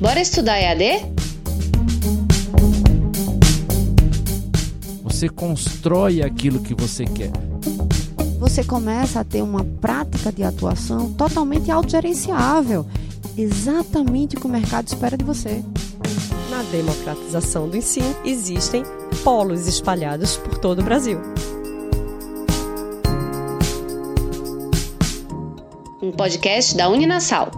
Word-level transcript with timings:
Bora 0.00 0.20
estudar 0.20 0.58
EAD? 0.58 1.06
Você 5.04 5.28
constrói 5.28 6.22
aquilo 6.22 6.60
que 6.60 6.74
você 6.74 7.04
quer. 7.04 7.30
Você 8.40 8.64
começa 8.64 9.20
a 9.20 9.24
ter 9.24 9.42
uma 9.42 9.62
prática 9.62 10.32
de 10.32 10.42
atuação 10.42 11.12
totalmente 11.12 11.70
autogerenciável, 11.70 12.84
exatamente 13.38 14.36
o 14.36 14.40
que 14.40 14.46
o 14.46 14.50
mercado 14.50 14.88
espera 14.88 15.16
de 15.16 15.24
você. 15.24 15.62
Na 16.50 16.62
democratização 16.64 17.68
do 17.68 17.76
ensino, 17.76 18.16
existem 18.24 18.82
polos 19.22 19.68
espalhados 19.68 20.36
por 20.36 20.58
todo 20.58 20.80
o 20.80 20.84
Brasil. 20.84 21.20
Um 26.12 26.14
podcast 26.14 26.76
da 26.76 26.90
Uninasal. 26.90 27.50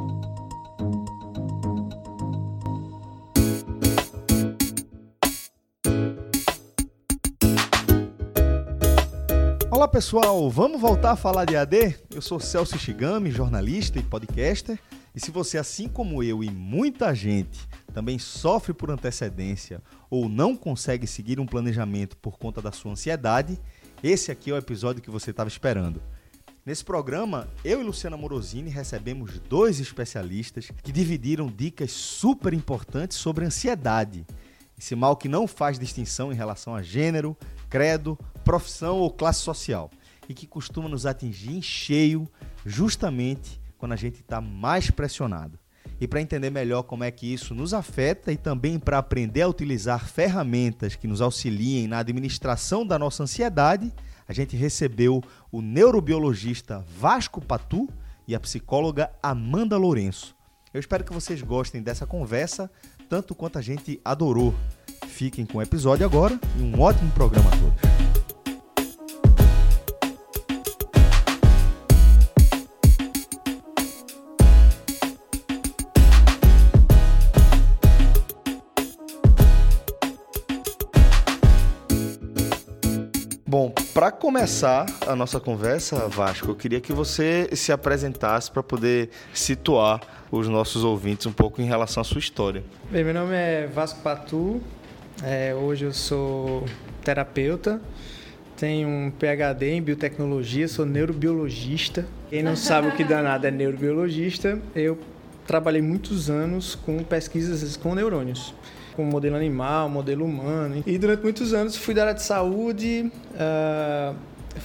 Olá 9.68 9.88
pessoal, 9.88 10.48
vamos 10.48 10.80
voltar 10.80 11.10
a 11.10 11.16
falar 11.16 11.44
de 11.46 11.56
AD? 11.56 11.96
Eu 12.14 12.22
sou 12.22 12.38
Celso 12.38 12.78
Shigami, 12.78 13.32
jornalista 13.32 13.98
e 13.98 14.04
podcaster. 14.04 14.78
E 15.12 15.20
se 15.20 15.32
você, 15.32 15.58
assim 15.58 15.88
como 15.88 16.22
eu 16.22 16.44
e 16.44 16.48
muita 16.48 17.12
gente, 17.12 17.68
também 17.92 18.20
sofre 18.20 18.72
por 18.72 18.88
antecedência 18.88 19.82
ou 20.08 20.28
não 20.28 20.56
consegue 20.56 21.08
seguir 21.08 21.40
um 21.40 21.46
planejamento 21.46 22.16
por 22.18 22.38
conta 22.38 22.62
da 22.62 22.70
sua 22.70 22.92
ansiedade, 22.92 23.58
esse 24.00 24.30
aqui 24.30 24.50
é 24.50 24.54
o 24.54 24.58
episódio 24.58 25.02
que 25.02 25.10
você 25.10 25.32
estava 25.32 25.48
esperando. 25.48 26.00
Nesse 26.66 26.82
programa, 26.82 27.46
eu 27.62 27.82
e 27.82 27.84
Luciana 27.84 28.16
Morosini 28.16 28.70
recebemos 28.70 29.38
dois 29.38 29.80
especialistas 29.80 30.70
que 30.82 30.92
dividiram 30.92 31.46
dicas 31.46 31.92
super 31.92 32.54
importantes 32.54 33.18
sobre 33.18 33.44
ansiedade. 33.44 34.24
Esse 34.78 34.96
mal 34.96 35.14
que 35.14 35.28
não 35.28 35.46
faz 35.46 35.78
distinção 35.78 36.32
em 36.32 36.34
relação 36.34 36.74
a 36.74 36.80
gênero, 36.80 37.36
credo, 37.68 38.18
profissão 38.42 38.96
ou 38.96 39.10
classe 39.10 39.40
social 39.40 39.90
e 40.26 40.32
que 40.32 40.46
costuma 40.46 40.88
nos 40.88 41.04
atingir 41.04 41.52
em 41.52 41.60
cheio 41.60 42.26
justamente 42.64 43.60
quando 43.76 43.92
a 43.92 43.96
gente 43.96 44.20
está 44.20 44.40
mais 44.40 44.90
pressionado. 44.90 45.58
E 46.00 46.08
para 46.08 46.22
entender 46.22 46.48
melhor 46.48 46.84
como 46.84 47.04
é 47.04 47.10
que 47.10 47.30
isso 47.30 47.54
nos 47.54 47.74
afeta 47.74 48.32
e 48.32 48.38
também 48.38 48.78
para 48.78 48.96
aprender 48.96 49.42
a 49.42 49.48
utilizar 49.48 50.08
ferramentas 50.08 50.96
que 50.96 51.06
nos 51.06 51.20
auxiliem 51.20 51.86
na 51.86 51.98
administração 51.98 52.86
da 52.86 52.98
nossa 52.98 53.22
ansiedade, 53.22 53.92
a 54.28 54.32
gente 54.32 54.56
recebeu 54.56 55.22
o 55.50 55.60
neurobiologista 55.60 56.84
Vasco 56.98 57.40
Patu 57.40 57.88
e 58.26 58.34
a 58.34 58.40
psicóloga 58.40 59.10
Amanda 59.22 59.76
Lourenço. 59.76 60.34
Eu 60.72 60.80
espero 60.80 61.04
que 61.04 61.12
vocês 61.12 61.40
gostem 61.42 61.82
dessa 61.82 62.06
conversa 62.06 62.70
tanto 63.08 63.34
quanto 63.34 63.58
a 63.58 63.62
gente 63.62 64.00
adorou. 64.04 64.54
Fiquem 65.06 65.46
com 65.46 65.58
o 65.58 65.62
episódio 65.62 66.04
agora 66.04 66.38
e 66.58 66.62
um 66.62 66.80
ótimo 66.80 67.10
programa 67.12 67.48
a 67.48 67.56
todos. 67.56 68.03
Para 83.94 84.10
começar 84.10 84.86
a 85.06 85.14
nossa 85.14 85.38
conversa, 85.38 86.08
Vasco, 86.08 86.50
eu 86.50 86.56
queria 86.56 86.80
que 86.80 86.92
você 86.92 87.48
se 87.52 87.70
apresentasse 87.70 88.50
para 88.50 88.60
poder 88.60 89.08
situar 89.32 90.00
os 90.32 90.48
nossos 90.48 90.82
ouvintes 90.82 91.26
um 91.26 91.32
pouco 91.32 91.62
em 91.62 91.64
relação 91.64 92.00
à 92.00 92.04
sua 92.04 92.18
história. 92.18 92.64
Bem, 92.90 93.04
meu 93.04 93.14
nome 93.14 93.32
é 93.34 93.68
Vasco 93.72 94.00
Patu. 94.00 94.60
É, 95.22 95.54
hoje 95.54 95.84
eu 95.84 95.92
sou 95.92 96.64
terapeuta. 97.04 97.80
Tenho 98.56 98.88
um 98.88 99.12
PhD 99.12 99.70
em 99.70 99.80
biotecnologia, 99.80 100.66
sou 100.66 100.84
neurobiologista. 100.84 102.04
Quem 102.30 102.42
não 102.42 102.56
sabe 102.56 102.88
o 102.88 102.92
que 102.96 103.04
danado 103.04 103.46
é 103.46 103.50
neurobiologista, 103.52 104.58
eu 104.74 104.98
trabalhei 105.46 105.80
muitos 105.80 106.28
anos 106.28 106.74
com 106.74 106.98
pesquisas 107.04 107.76
com 107.76 107.94
neurônios 107.94 108.54
com 108.94 109.04
modelo 109.04 109.36
animal, 109.36 109.88
modelo 109.88 110.24
humano. 110.24 110.82
E 110.86 110.98
durante 110.98 111.22
muitos 111.22 111.52
anos 111.52 111.76
fui 111.76 111.94
da 111.94 112.02
área 112.02 112.14
de 112.14 112.22
saúde, 112.22 113.10
uh, 113.34 114.14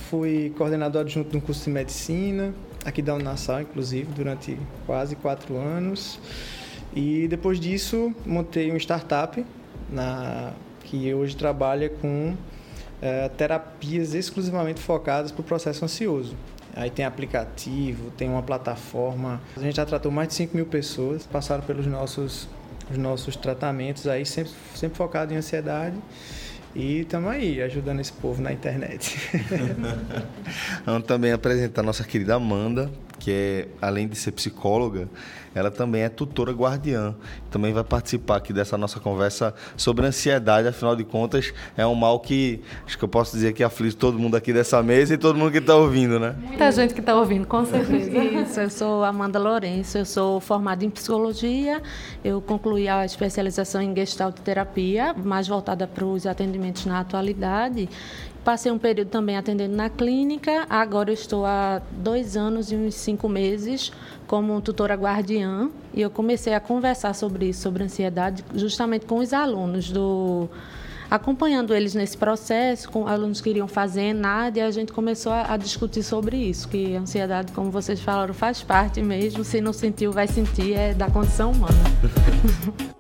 fui 0.10 0.54
coordenador 0.58 1.02
adjunto 1.02 1.32
de 1.32 1.38
um 1.38 1.40
curso 1.40 1.66
de 1.66 1.72
medicina, 1.72 2.54
aqui 2.86 3.02
da 3.02 3.16
Unassal, 3.16 3.62
inclusive, 3.62 4.08
durante 4.14 4.58
quase 4.86 5.16
quatro 5.16 5.58
anos. 5.58 6.20
E 6.96 7.28
depois 7.28 7.60
disso, 7.60 8.14
montei 8.26 8.70
uma 8.70 8.80
startup 8.80 9.46
na, 9.92 10.54
que 10.84 11.14
hoje 11.14 11.36
trabalha 11.36 11.90
com 11.90 12.34
uh, 12.34 13.30
terapias 13.38 14.14
exclusivamente 14.14 14.82
focadas 14.82 15.32
para 15.32 15.42
o 15.42 15.44
processo 15.44 15.86
ansioso. 15.86 16.36
Aí 16.76 16.90
tem 16.90 17.04
aplicativo, 17.04 18.12
tem 18.12 18.30
uma 18.30 18.44
plataforma. 18.44 19.42
A 19.58 19.60
gente 19.60 19.76
já 19.76 19.86
tratou 19.86 20.12
mais 20.12 20.30
de 20.30 20.36
5 20.36 20.56
mil 20.56 20.66
pessoas, 20.66 21.26
passaram 21.26 21.64
pelos 21.64 21.86
nossos 21.88 22.48
os 22.92 22.98
nossos 22.98 23.36
tratamentos 23.36 24.08
aí, 24.08 24.26
sempre, 24.26 24.52
sempre 24.76 24.98
focado 24.98 25.34
em 25.34 25.38
ansiedade. 25.38 25.98
E 26.76 27.00
estamos 27.00 27.32
aí, 27.32 27.62
ajudando 27.62 28.00
esse 28.00 28.14
povo 28.14 28.42
na 28.42 28.54
internet. 28.54 29.18
Vamos 30.86 31.08
também 31.08 31.32
apresentar 31.32 31.82
a 31.82 31.84
nossa 31.84 32.04
querida 32.04 32.36
Amanda, 32.36 32.92
que 33.18 33.32
é, 33.32 33.68
além 33.82 34.08
de 34.08 34.16
ser 34.16 34.32
psicóloga, 34.32 35.10
ela 35.54 35.72
também 35.72 36.04
é 36.04 36.10
tutora 36.10 36.52
guardiã. 36.52 37.16
Também 37.50 37.74
vai 37.74 37.84
participar 37.84 38.38
aqui 38.38 38.54
dessa 38.54 38.78
nossa 38.78 39.00
conversa 39.00 39.54
sobre 39.76 40.06
ansiedade, 40.06 40.68
afinal 40.68 40.96
de 40.96 41.04
contas, 41.04 41.54
é 41.76 41.86
um 41.86 41.96
mal 41.96 42.20
que 42.20 42.62
acho 42.86 42.98
que 42.98 43.04
eu 43.04 43.10
posso 43.10 43.32
dizer 43.34 43.54
que 43.54 43.64
aflige 43.64 43.96
todo 43.96 44.20
mundo 44.20 44.36
aqui 44.36 44.54
dessa 44.54 44.82
mesa 44.84 45.14
e 45.14 45.18
todo 45.18 45.38
mundo 45.38 45.52
que 45.52 45.58
está 45.58 45.76
ouvindo, 45.76 46.20
né? 46.20 46.36
Muita 46.42 46.72
gente 46.72 46.94
que 46.94 47.00
está 47.00 47.16
ouvindo, 47.16 47.46
com 47.48 47.66
certeza. 47.66 48.24
Isso, 48.24 48.60
eu 48.60 48.70
sou 48.70 49.04
Amanda 49.04 49.40
Lourenço, 49.40 49.98
eu 49.98 50.06
sou 50.06 50.40
formada 50.40 50.86
em 50.86 50.90
psicologia, 50.90 51.82
eu 52.24 52.42
concluí 52.42 52.88
a 52.88 53.06
especialização 53.06 53.82
em 53.82 53.96
gestalt 53.96 54.38
terapia, 54.40 55.14
mais 55.14 55.48
voltada 55.48 55.88
para 55.88 56.06
os 56.06 56.26
atendimentos 56.26 56.86
na 56.86 57.00
atualidade 57.00 57.90
Passei 58.50 58.72
um 58.72 58.80
período 58.80 59.10
também 59.10 59.38
atendendo 59.38 59.76
na 59.76 59.92
clínica. 59.92 60.66
Agora 60.68 61.14
estou 61.14 61.46
há 61.46 61.84
dois 61.92 62.36
anos 62.36 62.72
e 62.72 62.76
uns 62.76 62.96
cinco 62.96 63.30
meses 63.30 63.92
como 64.26 64.60
tutora 64.60 64.96
guardiã. 64.96 65.70
E 65.94 66.02
eu 66.02 66.10
comecei 66.10 66.56
a 66.56 66.60
conversar 66.60 67.14
sobre 67.14 67.50
isso, 67.50 67.62
sobre 67.62 67.84
ansiedade, 67.84 68.44
justamente 68.56 69.06
com 69.06 69.20
os 69.20 69.34
alunos 69.34 69.92
do 69.92 70.50
acompanhando 71.12 71.76
eles 71.76 71.94
nesse 71.94 72.18
processo, 72.18 72.90
com 72.90 73.08
alunos 73.08 73.40
que 73.40 73.52
iriam 73.52 73.68
fazer 73.68 74.14
nada, 74.14 74.58
e 74.58 74.62
a 74.64 74.72
gente 74.72 74.92
começou 74.92 75.32
a, 75.32 75.54
a, 75.54 75.56
discutir 75.56 76.02
sobre 76.02 76.36
isso, 76.38 76.68
que 76.70 76.96
a 76.96 77.02
ansiedade, 77.02 77.52
como 77.52 77.70
vocês 77.70 78.00
falaram, 78.00 78.34
faz 78.34 78.64
parte 78.64 79.00
mesmo, 79.00 79.44
se 79.44 79.62
não 79.62 79.74
sentiu, 79.74 80.12
vai 80.12 80.28
sentir, 80.28 80.74
é 80.74 80.96
da 80.96 81.08
condição 81.08 81.52
humana. 81.52 81.78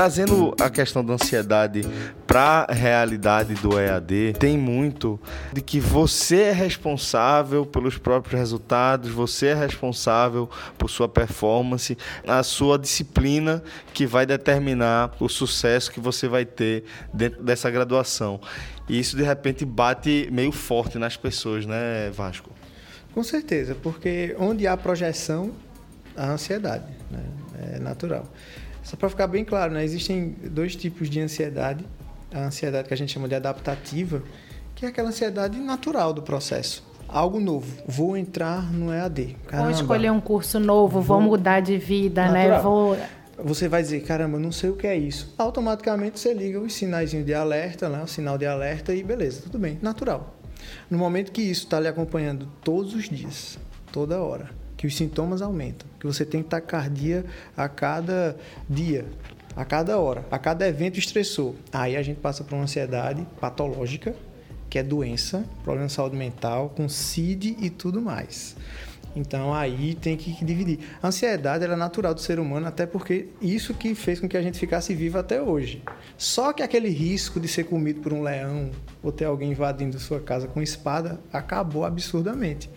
trazendo 0.00 0.54
a 0.58 0.70
questão 0.70 1.04
da 1.04 1.12
ansiedade 1.12 1.82
para 2.26 2.64
a 2.66 2.72
realidade 2.72 3.52
do 3.56 3.78
EAD, 3.78 4.32
tem 4.38 4.56
muito 4.56 5.20
de 5.52 5.60
que 5.60 5.78
você 5.78 6.44
é 6.44 6.52
responsável 6.52 7.66
pelos 7.66 7.98
próprios 7.98 8.40
resultados, 8.40 9.10
você 9.10 9.48
é 9.48 9.54
responsável 9.54 10.48
por 10.78 10.88
sua 10.88 11.06
performance, 11.06 11.98
a 12.26 12.42
sua 12.42 12.78
disciplina 12.78 13.62
que 13.92 14.06
vai 14.06 14.24
determinar 14.24 15.14
o 15.20 15.28
sucesso 15.28 15.92
que 15.92 16.00
você 16.00 16.26
vai 16.26 16.46
ter 16.46 16.84
dentro 17.12 17.42
dessa 17.42 17.70
graduação. 17.70 18.40
E 18.88 18.98
isso 18.98 19.14
de 19.18 19.22
repente 19.22 19.66
bate 19.66 20.30
meio 20.32 20.50
forte 20.50 20.96
nas 20.96 21.14
pessoas, 21.18 21.66
né, 21.66 22.08
Vasco? 22.08 22.48
Com 23.12 23.22
certeza, 23.22 23.74
porque 23.74 24.34
onde 24.38 24.66
há 24.66 24.74
projeção, 24.78 25.52
há 26.16 26.30
ansiedade, 26.30 26.86
né? 27.10 27.22
é 27.74 27.78
natural. 27.78 28.26
Só 28.90 28.96
para 28.96 29.08
ficar 29.08 29.28
bem 29.28 29.44
claro, 29.44 29.72
né? 29.72 29.84
existem 29.84 30.34
dois 30.50 30.74
tipos 30.74 31.08
de 31.08 31.20
ansiedade. 31.20 31.84
A 32.34 32.40
ansiedade 32.40 32.88
que 32.88 32.94
a 32.94 32.96
gente 32.96 33.12
chama 33.12 33.28
de 33.28 33.36
adaptativa, 33.36 34.20
que 34.74 34.84
é 34.84 34.88
aquela 34.88 35.10
ansiedade 35.10 35.56
natural 35.58 36.12
do 36.12 36.22
processo. 36.22 36.84
Algo 37.06 37.38
novo. 37.38 37.72
Vou 37.86 38.16
entrar 38.16 38.72
no 38.72 38.92
EAD. 38.92 39.36
Caramba, 39.46 39.70
vou 39.70 39.80
escolher 39.80 40.10
um 40.10 40.20
curso 40.20 40.58
novo, 40.58 41.00
vou, 41.00 41.18
vou 41.18 41.20
mudar 41.20 41.60
de 41.60 41.78
vida, 41.78 42.28
né? 42.32 42.48
natural. 42.48 42.92
né? 42.94 43.08
Vou 43.38 43.44
você 43.44 43.68
vai 43.68 43.80
dizer, 43.80 44.00
caramba, 44.02 44.38
não 44.40 44.50
sei 44.50 44.70
o 44.70 44.76
que 44.76 44.88
é 44.88 44.96
isso. 44.96 45.32
Automaticamente 45.38 46.18
você 46.18 46.34
liga 46.34 46.60
os 46.60 46.74
sinais 46.74 47.10
de 47.12 47.32
alerta, 47.32 47.88
né? 47.88 48.02
o 48.02 48.08
sinal 48.08 48.36
de 48.36 48.44
alerta 48.44 48.92
e 48.92 49.04
beleza, 49.04 49.42
tudo 49.42 49.58
bem, 49.58 49.78
natural. 49.80 50.34
No 50.90 50.98
momento 50.98 51.30
que 51.30 51.40
isso 51.40 51.64
está 51.64 51.78
lhe 51.78 51.88
acompanhando 51.88 52.48
todos 52.62 52.92
os 52.92 53.08
dias, 53.08 53.56
toda 53.92 54.20
hora, 54.20 54.50
que 54.76 54.86
os 54.86 54.94
sintomas 54.94 55.40
aumentam, 55.40 55.88
que 56.00 56.06
você 56.06 56.24
tem 56.24 56.42
taquicardia 56.42 57.24
a 57.54 57.68
cada 57.68 58.36
dia, 58.68 59.04
a 59.54 59.64
cada 59.64 59.98
hora, 59.98 60.24
a 60.30 60.38
cada 60.38 60.66
evento 60.66 60.98
estressor. 60.98 61.54
Aí 61.70 61.96
a 61.96 62.02
gente 62.02 62.18
passa 62.18 62.42
por 62.42 62.54
uma 62.54 62.64
ansiedade 62.64 63.24
patológica, 63.38 64.16
que 64.70 64.78
é 64.78 64.82
doença, 64.82 65.44
problema 65.62 65.88
de 65.88 65.92
saúde 65.92 66.16
mental, 66.16 66.70
com 66.70 66.88
CID 66.88 67.56
e 67.60 67.68
tudo 67.68 68.00
mais. 68.00 68.56
Então 69.14 69.52
aí 69.52 69.94
tem 69.94 70.16
que 70.16 70.44
dividir. 70.44 70.78
A 71.02 71.08
ansiedade 71.08 71.64
é 71.64 71.76
natural 71.76 72.14
do 72.14 72.20
ser 72.20 72.38
humano, 72.38 72.66
até 72.66 72.86
porque 72.86 73.28
isso 73.42 73.74
que 73.74 73.94
fez 73.94 74.20
com 74.20 74.28
que 74.28 74.36
a 74.36 74.42
gente 74.42 74.58
ficasse 74.58 74.94
vivo 74.94 75.18
até 75.18 75.42
hoje. 75.42 75.82
Só 76.16 76.52
que 76.52 76.62
aquele 76.62 76.88
risco 76.88 77.40
de 77.40 77.48
ser 77.48 77.64
comido 77.64 78.00
por 78.00 78.12
um 78.12 78.22
leão 78.22 78.70
ou 79.02 79.10
ter 79.10 79.24
alguém 79.24 79.50
invadindo 79.50 79.98
sua 79.98 80.20
casa 80.20 80.46
com 80.46 80.62
espada 80.62 81.20
acabou 81.32 81.84
absurdamente. 81.84 82.70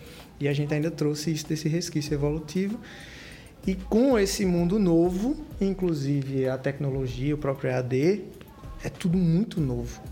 E 0.44 0.48
a 0.48 0.52
gente 0.52 0.74
ainda 0.74 0.90
trouxe 0.90 1.32
isso 1.32 1.46
desse 1.46 1.70
resquício 1.70 2.12
evolutivo. 2.12 2.78
E 3.66 3.74
com 3.74 4.18
esse 4.18 4.44
mundo 4.44 4.78
novo, 4.78 5.36
inclusive 5.58 6.46
a 6.46 6.58
tecnologia, 6.58 7.34
o 7.34 7.38
próprio 7.38 7.70
EAD, 7.70 8.24
é 8.84 8.90
tudo 8.90 9.16
muito 9.16 9.58
novo. 9.58 10.02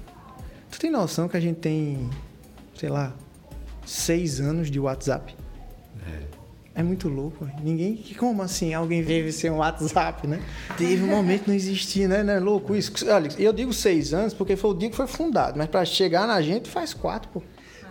Tu 0.71 0.81
tem 0.81 0.91
noção 0.91 1.29
que 1.29 1.37
a 1.37 1.41
gente 1.41 1.59
tem, 1.59 2.09
sei 2.75 2.89
lá, 2.89 3.15
seis 3.85 4.41
anos 4.41 4.71
de 4.71 4.81
WhatsApp? 4.81 5.37
É. 6.09 6.81
É 6.81 6.83
muito 6.83 7.11
louco. 7.11 7.47
Ninguém. 7.63 8.03
Como 8.17 8.41
assim 8.41 8.73
alguém 8.73 9.03
vive 9.03 9.31
sem 9.33 9.51
um 9.51 9.59
WhatsApp, 9.59 10.27
né? 10.27 10.41
Teve 10.79 11.05
um 11.05 11.09
momento 11.09 11.43
que 11.43 11.49
não 11.51 11.55
existia, 11.55 12.09
né? 12.09 12.23
Não 12.23 12.33
é 12.33 12.41
louco 12.41 12.75
isso? 12.75 12.91
Olha, 13.11 13.29
eu 13.39 13.53
digo 13.53 13.75
seis 13.75 14.15
anos 14.15 14.33
porque 14.33 14.57
foi 14.57 14.71
o 14.71 14.75
dia 14.75 14.89
que 14.89 14.97
foi 14.97 15.07
fundado, 15.07 15.59
mas 15.59 15.69
para 15.69 15.85
chegar 15.85 16.27
na 16.27 16.41
gente 16.41 16.71
faz 16.71 16.95
quatro, 16.95 17.29
pô. 17.29 17.43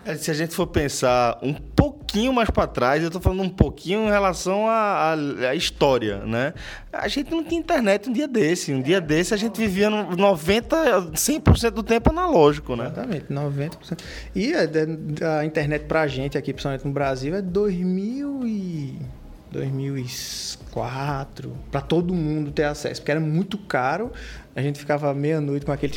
É, 0.03 0.15
se 0.15 0.31
a 0.31 0.33
gente 0.33 0.55
for 0.55 0.65
pensar 0.65 1.37
um 1.43 1.53
pouquinho 1.53 2.33
mais 2.33 2.49
para 2.49 2.65
trás, 2.65 3.01
eu 3.01 3.07
estou 3.07 3.21
falando 3.21 3.43
um 3.43 3.49
pouquinho 3.49 4.07
em 4.07 4.09
relação 4.09 4.67
à, 4.67 5.13
à, 5.13 5.55
história, 5.55 6.25
né? 6.25 6.53
A 6.91 7.07
gente 7.07 7.29
não 7.29 7.43
tinha 7.43 7.59
internet 7.59 8.09
um 8.09 8.13
dia 8.13 8.27
desse. 8.27 8.73
Um 8.73 8.81
dia 8.81 8.99
desse 8.99 9.33
a 9.33 9.37
gente 9.37 9.57
vivia 9.59 9.89
no 9.89 10.15
90, 10.15 11.11
100% 11.11 11.69
do 11.71 11.83
tempo 11.83 12.09
analógico, 12.09 12.75
né? 12.75 12.85
Exatamente, 12.85 13.25
90%. 13.27 13.99
E 14.33 14.53
a, 14.55 15.39
a 15.39 15.45
internet 15.45 15.85
para 15.85 16.01
a 16.01 16.07
gente 16.07 16.37
aqui, 16.37 16.51
principalmente 16.51 16.85
no 16.85 16.91
Brasil, 16.91 17.35
é 17.35 17.41
2000 17.41 18.47
e... 18.47 19.20
2004, 19.51 21.51
para 21.69 21.81
todo 21.81 22.13
mundo 22.13 22.51
ter 22.51 22.63
acesso, 22.63 23.01
porque 23.01 23.11
era 23.11 23.19
muito 23.19 23.57
caro. 23.57 24.11
A 24.55 24.61
gente 24.61 24.79
ficava 24.79 25.13
meia-noite 25.13 25.65
com 25.65 25.71
aquele 25.71 25.93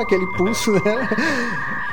aquele 0.00 0.26
pulso, 0.36 0.72
né? 0.72 1.08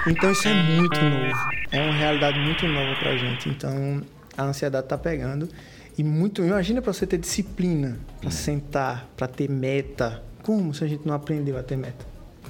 Então 0.08 0.32
isso 0.32 0.48
é 0.48 0.54
muito 0.54 1.02
novo. 1.02 1.36
É 1.72 1.82
uma 1.82 1.94
realidade 1.94 2.40
muito 2.40 2.68
nova 2.68 3.00
pra 3.00 3.18
gente. 3.18 3.50
Então 3.50 4.02
a 4.38 4.44
ansiedade 4.44 4.88
tá 4.88 4.98
pegando 4.98 5.50
e 5.98 6.04
muito, 6.04 6.44
imagina 6.44 6.82
para 6.82 6.92
você 6.92 7.06
ter 7.06 7.18
disciplina, 7.18 8.00
para 8.20 8.32
sentar, 8.32 9.08
para 9.16 9.28
ter 9.28 9.50
meta. 9.50 10.24
Como 10.42 10.74
se 10.74 10.84
a 10.84 10.88
gente 10.88 11.08
não 11.08 11.14
aprendeu 11.14 11.58
a 11.58 11.64
ter 11.64 11.78
meta? 11.78 12.06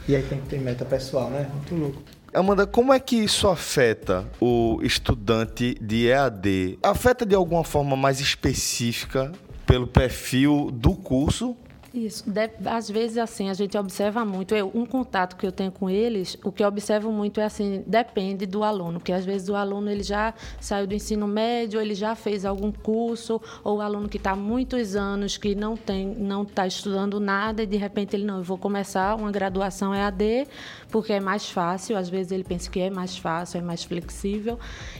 E 0.07 0.15
aí 0.15 0.23
tem 0.23 0.39
que 0.39 0.47
ter 0.47 0.59
meta 0.59 0.83
pessoal, 0.83 1.29
né? 1.29 1.47
Muito 1.53 1.75
louco. 1.75 2.01
Amanda, 2.33 2.65
como 2.65 2.91
é 2.91 2.99
que 2.99 3.15
isso 3.15 3.47
afeta 3.47 4.25
o 4.41 4.79
estudante 4.81 5.77
de 5.79 6.07
EAD? 6.07 6.79
Afeta 6.81 7.25
de 7.27 7.35
alguma 7.35 7.63
forma 7.63 7.95
mais 7.95 8.19
específica 8.19 9.31
pelo 9.67 9.85
perfil 9.85 10.71
do 10.71 10.95
curso 10.95 11.55
isso. 11.93 12.25
às 12.65 12.89
vezes, 12.89 13.17
assim, 13.19 13.49
a 13.49 13.53
gente 13.53 13.77
observa 13.77 14.25
muito. 14.25 14.55
Eu, 14.55 14.71
um 14.73 14.85
contato 14.85 15.35
que 15.35 15.45
eu 15.45 15.51
tenho 15.51 15.71
com 15.71 15.89
eles, 15.89 16.35
o 16.43 16.51
que 16.51 16.63
eu 16.63 16.67
observo 16.67 17.11
muito 17.11 17.39
é 17.39 17.45
assim, 17.45 17.83
depende 17.85 18.47
do 18.47 18.63
aluno, 18.63 18.99
porque 18.99 19.13
às 19.13 19.23
vezes 19.23 19.47
o 19.47 19.55
aluno 19.55 19.91
ele 19.91 20.01
já 20.01 20.33
saiu 20.59 20.87
do 20.87 20.95
ensino 20.95 21.27
médio, 21.27 21.79
ele 21.79 21.93
já 21.93 22.15
fez 22.15 22.45
algum 22.45 22.71
curso, 22.71 23.39
ou 23.63 23.77
o 23.77 23.81
aluno 23.81 24.09
que 24.09 24.17
está 24.17 24.31
há 24.31 24.35
muitos 24.35 24.95
anos 24.95 25.37
que 25.37 25.53
não 25.53 25.77
tem, 25.77 26.07
não 26.07 26.41
está 26.41 26.65
estudando 26.65 27.19
nada 27.19 27.61
e 27.61 27.67
de 27.67 27.77
repente 27.77 28.15
ele 28.15 28.25
não, 28.25 28.37
eu 28.37 28.43
vou 28.43 28.57
começar 28.57 29.15
uma 29.15 29.31
graduação 29.31 29.93
EAD 29.93 30.47
porque 30.89 31.13
é 31.13 31.19
mais 31.19 31.49
fácil. 31.49 31.95
Às 31.95 32.09
vezes 32.09 32.31
ele 32.31 32.43
pensa 32.43 32.69
que 32.69 32.79
é 32.79 32.89
mais 32.89 33.17
fácil, 33.17 33.59
é 33.59 33.61
mais 33.61 33.83
flexível 33.83 34.57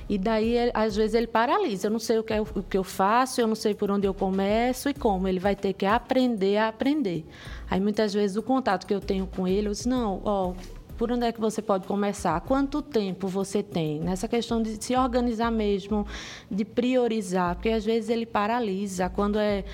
e 0.07 0.17
daí 0.17 0.71
às 0.73 0.95
vezes 0.95 1.15
ele 1.15 1.27
paralisa. 1.27 1.87
Eu 1.87 1.91
não 1.91 1.99
sei 1.99 2.19
o 2.19 2.23
que, 2.23 2.33
é, 2.33 2.41
o 2.41 2.45
que 2.45 2.77
eu 2.77 2.83
faço, 2.83 3.41
eu 3.41 3.47
não 3.47 3.55
sei 3.55 3.73
por 3.73 3.89
onde 3.89 4.07
eu 4.07 4.13
começo 4.13 4.89
e 4.89 4.93
como. 4.93 5.27
Ele 5.27 5.39
vai 5.39 5.55
ter 5.55 5.73
que 5.73 5.85
aprender 5.85 6.57
a 6.57 6.67
aprender. 6.67 6.82
Aí 7.69 7.79
muitas 7.79 8.13
vezes 8.13 8.37
o 8.37 8.43
contato 8.43 8.85
que 8.85 8.93
eu 8.93 8.99
tenho 8.99 9.27
com 9.27 9.47
ele, 9.47 9.67
eu 9.67 9.71
disse, 9.71 9.87
não, 9.87 10.21
ó, 10.23 10.53
por 10.97 11.11
onde 11.11 11.25
é 11.25 11.31
que 11.31 11.41
você 11.41 11.59
pode 11.61 11.87
começar? 11.87 12.39
Quanto 12.41 12.81
tempo 12.81 13.27
você 13.27 13.63
tem? 13.63 13.99
Nessa 13.99 14.27
questão 14.27 14.61
de 14.61 14.81
se 14.81 14.95
organizar 14.95 15.51
mesmo, 15.51 16.05
de 16.49 16.63
priorizar, 16.63 17.55
porque 17.55 17.69
às 17.69 17.83
vezes 17.83 18.09
ele 18.09 18.27
paralisa. 18.27 19.09
Quando 19.09 19.39
é 19.39 19.65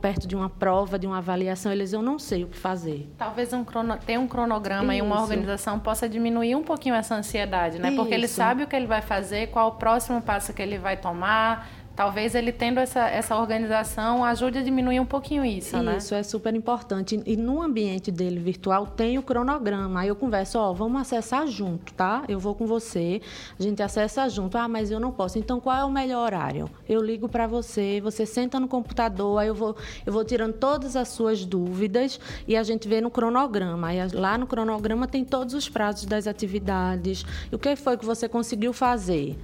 perto 0.00 0.28
de 0.28 0.36
uma 0.36 0.50
prova, 0.50 0.98
de 0.98 1.06
uma 1.06 1.18
avaliação, 1.18 1.72
ele 1.72 1.82
diz, 1.82 1.94
eu 1.94 2.02
não 2.02 2.18
sei 2.18 2.44
o 2.44 2.48
que 2.48 2.58
fazer. 2.58 3.10
Talvez 3.16 3.52
um 3.54 3.64
crono, 3.64 3.96
ter 3.96 4.18
um 4.18 4.28
cronograma 4.28 4.94
Isso. 4.94 5.02
e 5.02 5.06
uma 5.06 5.20
organização 5.20 5.78
possa 5.78 6.08
diminuir 6.08 6.54
um 6.54 6.62
pouquinho 6.62 6.94
essa 6.94 7.14
ansiedade, 7.14 7.78
né? 7.78 7.88
Isso. 7.88 7.96
Porque 7.96 8.14
ele 8.14 8.28
sabe 8.28 8.62
o 8.62 8.66
que 8.66 8.76
ele 8.76 8.86
vai 8.86 9.00
fazer, 9.00 9.48
qual 9.48 9.68
o 9.68 9.72
próximo 9.72 10.20
passo 10.20 10.52
que 10.52 10.60
ele 10.60 10.78
vai 10.78 10.98
tomar, 10.98 11.68
Talvez 11.96 12.34
ele 12.34 12.52
tendo 12.52 12.78
essa, 12.78 13.08
essa 13.08 13.34
organização 13.36 14.22
ajude 14.22 14.58
a 14.58 14.62
diminuir 14.62 15.00
um 15.00 15.06
pouquinho 15.06 15.42
isso, 15.42 15.68
isso 15.68 15.82
né? 15.82 15.96
Isso 15.96 16.14
é 16.14 16.22
super 16.22 16.54
importante. 16.54 17.18
E 17.24 17.36
no 17.38 17.62
ambiente 17.62 18.12
dele 18.12 18.38
virtual 18.38 18.86
tem 18.86 19.16
o 19.16 19.22
cronograma. 19.22 20.00
Aí 20.00 20.08
eu 20.08 20.14
converso, 20.14 20.58
ó, 20.58 20.74
vamos 20.74 21.00
acessar 21.00 21.46
junto, 21.46 21.94
tá? 21.94 22.22
Eu 22.28 22.38
vou 22.38 22.54
com 22.54 22.66
você, 22.66 23.22
a 23.58 23.62
gente 23.62 23.82
acessa 23.82 24.28
junto. 24.28 24.58
Ah, 24.58 24.68
mas 24.68 24.90
eu 24.90 25.00
não 25.00 25.10
posso. 25.10 25.38
Então 25.38 25.58
qual 25.58 25.74
é 25.74 25.84
o 25.84 25.90
melhor 25.90 26.26
horário? 26.26 26.68
Eu 26.86 27.00
ligo 27.02 27.30
para 27.30 27.46
você, 27.46 27.98
você 28.02 28.26
senta 28.26 28.60
no 28.60 28.68
computador, 28.68 29.38
aí 29.38 29.48
eu 29.48 29.54
vou, 29.54 29.74
eu 30.04 30.12
vou 30.12 30.22
tirando 30.22 30.52
todas 30.52 30.96
as 30.96 31.08
suas 31.08 31.46
dúvidas 31.46 32.20
e 32.46 32.56
a 32.56 32.62
gente 32.62 32.86
vê 32.86 33.00
no 33.00 33.10
cronograma. 33.10 33.88
Aí 33.88 33.98
lá 34.12 34.36
no 34.36 34.46
cronograma 34.46 35.08
tem 35.08 35.24
todos 35.24 35.54
os 35.54 35.66
prazos 35.66 36.04
das 36.04 36.26
atividades. 36.26 37.24
E 37.50 37.54
o 37.54 37.58
que 37.58 37.74
foi 37.74 37.96
que 37.96 38.04
você 38.04 38.28
conseguiu 38.28 38.74
fazer? 38.74 39.34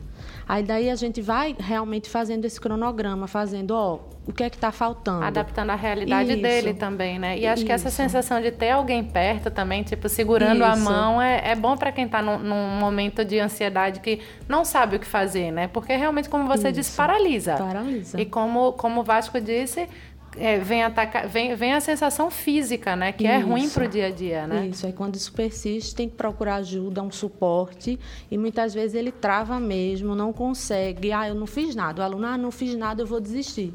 Aí 0.48 0.62
daí 0.62 0.90
a 0.90 0.94
gente 0.96 1.20
vai 1.20 1.54
realmente 1.58 2.10
fazendo 2.10 2.44
esse 2.44 2.60
cronograma, 2.60 3.26
fazendo, 3.26 3.72
ó, 3.72 4.00
o 4.26 4.32
que 4.32 4.44
é 4.44 4.50
que 4.50 4.56
está 4.56 4.70
faltando. 4.70 5.24
Adaptando 5.24 5.70
a 5.70 5.74
realidade 5.74 6.32
Isso. 6.32 6.42
dele 6.42 6.74
também, 6.74 7.18
né? 7.18 7.38
E 7.38 7.46
acho 7.46 7.60
Isso. 7.60 7.66
que 7.66 7.72
essa 7.72 7.90
sensação 7.90 8.40
de 8.40 8.52
ter 8.52 8.70
alguém 8.70 9.02
perto 9.02 9.50
também, 9.50 9.82
tipo, 9.82 10.08
segurando 10.08 10.62
Isso. 10.62 10.64
a 10.64 10.76
mão, 10.76 11.20
é, 11.20 11.50
é 11.50 11.54
bom 11.54 11.76
para 11.76 11.90
quem 11.90 12.04
está 12.04 12.22
num, 12.22 12.38
num, 12.38 12.78
momento 12.78 13.24
de 13.24 13.38
ansiedade 13.40 14.00
que 14.00 14.20
não 14.48 14.64
sabe 14.64 14.96
o 14.96 14.98
que 14.98 15.06
fazer, 15.06 15.50
né? 15.50 15.66
Porque 15.68 15.94
realmente, 15.96 16.28
como 16.28 16.46
você 16.46 16.70
disse, 16.70 16.96
paralisa. 16.96 17.56
Paralisa. 17.56 18.20
E 18.20 18.24
como, 18.24 18.72
como 18.74 19.00
o 19.00 19.04
Vasco 19.04 19.40
disse, 19.40 19.88
é, 20.36 20.58
vem, 20.58 20.82
atacar, 20.82 21.28
vem, 21.28 21.54
vem 21.54 21.74
a 21.74 21.80
sensação 21.80 22.30
física, 22.30 22.96
né? 22.96 23.12
Que 23.12 23.24
isso. 23.24 23.32
é 23.32 23.38
ruim 23.38 23.68
para 23.68 23.84
o 23.84 23.88
dia 23.88 24.06
a 24.06 24.10
dia, 24.10 24.46
né? 24.46 24.66
Isso, 24.66 24.86
aí 24.86 24.92
quando 24.92 25.16
isso 25.16 25.32
persiste, 25.32 25.94
tem 25.94 26.08
que 26.08 26.16
procurar 26.16 26.56
ajuda, 26.56 27.02
um 27.02 27.10
suporte, 27.10 27.98
e 28.30 28.38
muitas 28.38 28.72
vezes 28.72 28.94
ele 28.94 29.12
trava 29.12 29.60
mesmo, 29.60 30.14
não 30.14 30.32
consegue. 30.32 31.12
Ah, 31.12 31.28
eu 31.28 31.34
não 31.34 31.46
fiz 31.46 31.74
nada. 31.74 32.02
O 32.02 32.04
aluno, 32.04 32.26
ah, 32.26 32.38
não 32.38 32.50
fiz 32.50 32.74
nada, 32.74 33.02
eu 33.02 33.06
vou 33.06 33.20
desistir. 33.20 33.74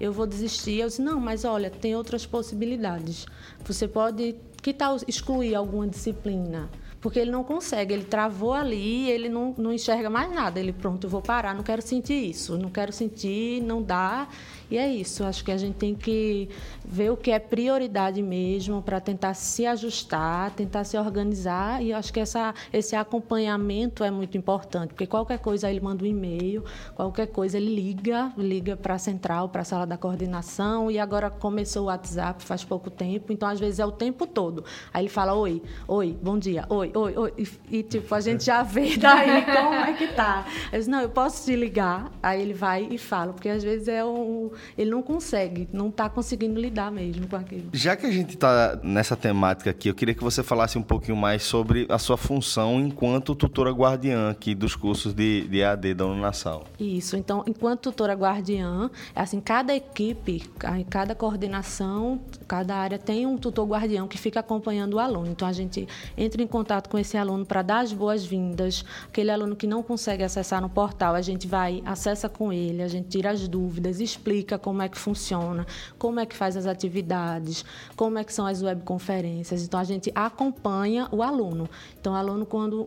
Eu 0.00 0.12
vou 0.12 0.26
desistir. 0.26 0.80
Eu 0.80 0.88
disse, 0.88 1.02
não, 1.02 1.20
mas 1.20 1.44
olha, 1.44 1.70
tem 1.70 1.94
outras 1.94 2.24
possibilidades. 2.24 3.26
Você 3.64 3.86
pode, 3.86 4.36
que 4.62 4.72
tal 4.72 4.96
excluir 5.06 5.54
alguma 5.54 5.86
disciplina? 5.86 6.70
porque 7.00 7.18
ele 7.18 7.30
não 7.30 7.44
consegue, 7.44 7.94
ele 7.94 8.04
travou 8.04 8.52
ali, 8.52 9.08
ele 9.08 9.28
não, 9.28 9.54
não 9.56 9.72
enxerga 9.72 10.10
mais 10.10 10.32
nada. 10.32 10.58
Ele, 10.58 10.72
pronto, 10.72 11.06
eu 11.06 11.10
vou 11.10 11.22
parar, 11.22 11.54
não 11.54 11.62
quero 11.62 11.80
sentir 11.80 12.30
isso, 12.30 12.58
não 12.58 12.70
quero 12.70 12.92
sentir, 12.92 13.62
não 13.62 13.82
dá. 13.82 14.28
E 14.70 14.76
é 14.76 14.86
isso, 14.86 15.24
acho 15.24 15.42
que 15.42 15.50
a 15.50 15.56
gente 15.56 15.76
tem 15.76 15.94
que 15.94 16.48
ver 16.84 17.10
o 17.10 17.16
que 17.16 17.30
é 17.30 17.38
prioridade 17.38 18.22
mesmo 18.22 18.82
para 18.82 19.00
tentar 19.00 19.32
se 19.34 19.64
ajustar, 19.64 20.50
tentar 20.50 20.84
se 20.84 20.98
organizar. 20.98 21.82
E 21.82 21.92
acho 21.92 22.12
que 22.12 22.20
essa, 22.20 22.54
esse 22.72 22.94
acompanhamento 22.94 24.04
é 24.04 24.10
muito 24.10 24.36
importante, 24.36 24.88
porque 24.90 25.06
qualquer 25.06 25.38
coisa 25.38 25.70
ele 25.70 25.80
manda 25.80 26.04
um 26.04 26.06
e-mail, 26.06 26.64
qualquer 26.94 27.28
coisa 27.28 27.56
ele 27.56 27.74
liga, 27.74 28.32
liga 28.36 28.76
para 28.76 28.94
a 28.94 28.98
central, 28.98 29.48
para 29.48 29.62
a 29.62 29.64
sala 29.64 29.86
da 29.86 29.96
coordenação. 29.96 30.90
E 30.90 30.98
agora 30.98 31.30
começou 31.30 31.84
o 31.84 31.86
WhatsApp 31.86 32.42
faz 32.42 32.62
pouco 32.62 32.90
tempo, 32.90 33.32
então 33.32 33.48
às 33.48 33.58
vezes 33.58 33.78
é 33.78 33.86
o 33.86 33.92
tempo 33.92 34.26
todo. 34.26 34.64
Aí 34.92 35.02
ele 35.02 35.10
fala: 35.10 35.34
Oi, 35.34 35.62
oi, 35.86 36.16
bom 36.22 36.38
dia, 36.38 36.66
oi, 36.68 36.90
oi, 36.94 37.16
oi. 37.16 37.32
E, 37.38 37.78
e 37.78 37.82
tipo, 37.82 38.14
a 38.14 38.20
gente 38.20 38.44
já 38.44 38.62
vê 38.64 38.96
daí 38.96 39.44
como 39.46 39.74
é 39.74 39.92
que 39.94 40.08
tá. 40.08 40.46
Eu 40.70 40.78
disse, 40.78 40.90
não, 40.90 41.00
eu 41.00 41.08
posso 41.08 41.44
te 41.44 41.56
ligar. 41.56 42.10
Aí 42.22 42.42
ele 42.42 42.54
vai 42.54 42.86
e 42.90 42.98
fala, 42.98 43.32
porque 43.32 43.48
às 43.48 43.62
vezes 43.62 43.88
é 43.88 44.04
um 44.04 44.50
ele 44.76 44.90
não 44.90 45.02
consegue, 45.02 45.68
não 45.72 45.88
está 45.88 46.08
conseguindo 46.08 46.60
lidar 46.60 46.90
mesmo 46.90 47.26
com 47.26 47.36
aquilo. 47.36 47.70
Já 47.72 47.96
que 47.96 48.06
a 48.06 48.10
gente 48.10 48.34
está 48.34 48.78
nessa 48.82 49.16
temática 49.16 49.70
aqui, 49.70 49.88
eu 49.88 49.94
queria 49.94 50.14
que 50.14 50.22
você 50.22 50.42
falasse 50.42 50.78
um 50.78 50.82
pouquinho 50.82 51.16
mais 51.16 51.42
sobre 51.42 51.86
a 51.88 51.98
sua 51.98 52.16
função 52.16 52.80
enquanto 52.80 53.34
tutora 53.34 53.70
guardiã 53.70 54.30
aqui 54.30 54.54
dos 54.54 54.74
cursos 54.74 55.12
de, 55.12 55.46
de 55.48 55.62
AD 55.62 55.94
da 55.94 56.06
Uninassal. 56.06 56.64
Isso, 56.78 57.16
então, 57.16 57.44
enquanto 57.46 57.80
tutora 57.90 58.14
guardiã, 58.14 58.90
assim, 59.14 59.40
cada 59.40 59.74
equipe, 59.74 60.42
cada 60.90 61.14
coordenação, 61.14 62.20
cada 62.46 62.76
área 62.76 62.98
tem 62.98 63.26
um 63.26 63.36
tutor 63.36 63.66
guardião 63.66 64.06
que 64.06 64.18
fica 64.18 64.40
acompanhando 64.40 64.94
o 64.94 64.98
aluno. 64.98 65.28
Então, 65.28 65.46
a 65.46 65.52
gente 65.52 65.86
entra 66.16 66.42
em 66.42 66.46
contato 66.46 66.78
contato 66.78 66.88
com 66.88 66.98
esse 66.98 67.16
aluno 67.16 67.44
para 67.44 67.62
dar 67.62 67.80
as 67.80 67.92
boas-vindas. 67.92 68.84
Aquele 69.08 69.30
aluno 69.30 69.56
que 69.56 69.66
não 69.66 69.82
consegue 69.82 70.22
acessar 70.22 70.60
no 70.60 70.68
portal, 70.68 71.14
a 71.14 71.22
gente 71.22 71.46
vai, 71.46 71.82
acessa 71.84 72.28
com 72.28 72.52
ele, 72.52 72.82
a 72.82 72.88
gente 72.88 73.08
tira 73.08 73.30
as 73.30 73.48
dúvidas, 73.48 74.00
explica 74.00 74.47
como 74.56 74.80
é 74.80 74.88
que 74.88 74.96
funciona, 74.96 75.66
como 75.98 76.20
é 76.20 76.26
que 76.26 76.36
faz 76.36 76.56
as 76.56 76.64
atividades, 76.64 77.64
como 77.96 78.18
é 78.18 78.24
que 78.24 78.32
são 78.32 78.46
as 78.46 78.62
webconferências. 78.62 79.64
Então, 79.64 79.80
a 79.80 79.84
gente 79.84 80.12
acompanha 80.14 81.08
o 81.10 81.22
aluno. 81.22 81.68
Então, 82.00 82.12
o 82.12 82.16
aluno, 82.16 82.46
quando 82.46 82.86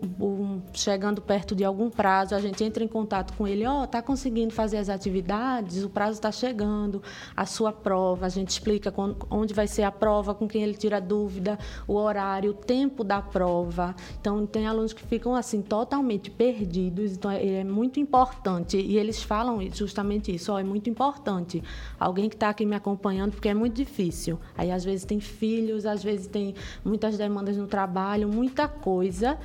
chegando 0.74 1.22
perto 1.22 1.54
de 1.54 1.66
algum 1.66 1.90
prazo, 1.90 2.34
a 2.34 2.40
gente 2.40 2.64
entra 2.64 2.84
em 2.84 2.88
contato 2.88 3.34
com 3.34 3.46
ele, 3.46 3.66
ó, 3.66 3.82
oh, 3.82 3.84
está 3.84 4.02
conseguindo 4.02 4.54
fazer 4.54 4.78
as 4.78 4.88
atividades, 4.88 5.84
o 5.84 5.90
prazo 5.90 6.14
está 6.14 6.32
chegando, 6.32 7.04
a 7.36 7.46
sua 7.46 7.74
prova, 7.74 8.26
a 8.26 8.30
gente 8.30 8.50
explica 8.50 8.94
onde 9.30 9.54
vai 9.54 9.68
ser 9.68 9.84
a 9.84 9.92
prova, 9.92 10.34
com 10.34 10.48
quem 10.48 10.64
ele 10.64 10.76
tira 10.76 11.02
dúvida, 11.02 11.60
o 11.88 11.96
horário, 11.96 12.52
o 12.52 12.54
tempo 12.54 13.04
da 13.04 13.22
prova. 13.22 13.94
Então, 14.20 14.46
tem 14.46 14.68
alunos 14.68 14.94
que 14.94 15.04
ficam 15.04 15.36
assim 15.36 15.62
totalmente 15.62 16.30
perdidos. 16.30 17.14
Então, 17.14 17.30
é, 17.30 17.60
é 17.60 17.64
muito 17.64 18.00
importante 18.00 18.78
e 18.78 18.98
eles 18.98 19.22
falam 19.22 19.60
justamente 19.72 20.34
isso. 20.34 20.52
Ó, 20.52 20.60
é 20.60 20.64
muito 20.64 20.90
importante 20.90 21.51
alguém 22.00 22.30
que 22.30 22.36
está 22.36 22.50
aqui 22.50 22.66
me 22.66 22.76
acompanhando 22.76 23.32
porque 23.32 23.50
é 23.50 23.54
muito 23.54 23.76
difícil. 23.76 24.40
Aí 24.58 24.72
às 24.72 24.84
vezes 24.84 25.06
tem 25.06 25.20
filhos, 25.20 25.86
às 25.86 26.04
vezes 26.04 26.28
tem 26.28 26.54
muitas 26.84 27.18
demandas 27.18 27.58
no 27.58 27.68
trabalho, 27.68 28.28
muita 28.28 28.68
coisa. 28.68 29.38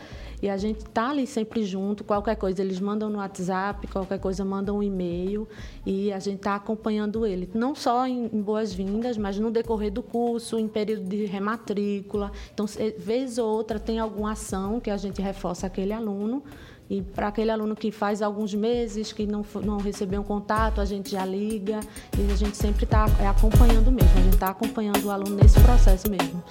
E 0.43 0.49
a 0.49 0.57
gente 0.57 0.85
tá 0.85 1.11
ali 1.11 1.27
sempre 1.27 1.65
junto. 1.65 2.05
Qualquer 2.05 2.37
coisa 2.37 2.61
eles 2.61 2.79
mandam 2.79 3.09
no 3.09 3.19
WhatsApp, 3.19 3.87
qualquer 3.87 4.19
coisa 4.19 4.45
mandam 4.45 4.79
um 4.79 4.83
e-mail 4.83 5.49
e 5.85 6.13
a 6.13 6.19
gente 6.19 6.37
está 6.37 6.55
acompanhando 6.55 7.27
ele. 7.27 7.49
Não 7.55 7.75
só 7.75 8.07
em, 8.07 8.27
em 8.27 8.43
boas-vindas, 8.43 9.17
mas 9.17 9.39
no 9.39 9.51
decorrer 9.51 9.91
do 9.91 10.03
curso, 10.03 10.59
em 10.59 10.69
período 10.69 11.09
de 11.09 11.25
rematrícula. 11.25 12.31
Então, 12.53 12.67
vez 12.99 13.39
ou 13.39 13.49
outra 13.49 13.81
tem 13.81 13.99
alguma 13.99 14.33
ação 14.33 14.79
que 14.79 14.91
a 14.91 14.97
gente 14.97 15.23
reforça 15.23 15.67
aquele 15.67 15.93
aluno. 15.93 16.43
E 16.89 17.03
para 17.03 17.29
aquele 17.29 17.51
aluno 17.51 17.75
que 17.75 17.91
faz 17.91 18.23
alguns 18.23 18.55
meses 18.55 19.13
que 19.13 19.27
não, 19.27 19.45
não 19.63 19.79
recebeu 19.79 20.21
um 20.21 20.25
contato, 20.25 20.81
a 20.81 20.85
gente 20.85 21.11
já 21.11 21.25
liga 21.25 21.81
e 22.17 22.33
a 22.33 22.37
gente 22.37 22.57
sempre 22.57 22.85
está 22.85 23.07
é, 23.21 23.27
acompanhando 23.27 23.91
mesmo, 23.91 24.11
a 24.17 24.23
gente 24.23 24.35
está 24.35 24.49
acompanhando 24.49 25.05
o 25.05 25.11
aluno 25.11 25.37
nesse 25.37 25.59
processo 25.61 26.09
mesmo. 26.09 26.43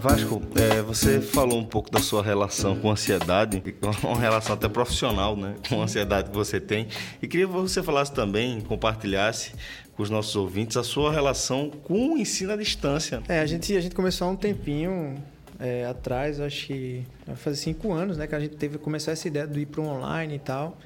Vasco, 0.00 0.40
você 0.88 1.20
falou 1.20 1.58
um 1.58 1.64
pouco 1.66 1.90
da 1.90 2.00
sua 2.00 2.22
relação 2.22 2.74
com 2.74 2.90
ansiedade, 2.90 3.62
uma 4.02 4.18
relação 4.18 4.54
até 4.54 4.70
profissional, 4.70 5.36
né? 5.36 5.54
Com 5.68 5.82
a 5.82 5.84
ansiedade 5.84 6.30
que 6.30 6.34
você 6.34 6.58
tem. 6.58 6.88
E 7.20 7.28
queria 7.28 7.46
que 7.46 7.52
você 7.52 7.82
falasse 7.82 8.10
também, 8.10 8.58
compartilhasse 8.62 9.52
com 9.94 10.02
os 10.02 10.08
nossos 10.08 10.34
ouvintes 10.34 10.78
a 10.78 10.82
sua 10.82 11.12
relação 11.12 11.70
com 11.84 12.14
o 12.14 12.18
ensino 12.18 12.54
à 12.54 12.56
distância. 12.56 13.22
É, 13.28 13.40
a 13.40 13.44
gente, 13.46 13.76
a 13.76 13.80
gente 13.82 13.94
começou 13.94 14.28
há 14.28 14.30
um 14.30 14.36
tempinho 14.36 15.22
é, 15.60 15.84
atrás, 15.84 16.40
acho 16.40 16.68
que 16.68 17.04
vai 17.26 17.36
fazer 17.36 17.56
cinco 17.56 17.92
anos, 17.92 18.16
né? 18.16 18.26
Que 18.26 18.34
a 18.34 18.40
gente 18.40 18.56
teve 18.56 18.78
começar 18.78 19.12
essa 19.12 19.28
ideia 19.28 19.46
do 19.46 19.58
ir 19.58 19.66
para 19.66 19.82
o 19.82 19.86
online 19.86 20.36
e 20.36 20.38
tal. 20.38 20.78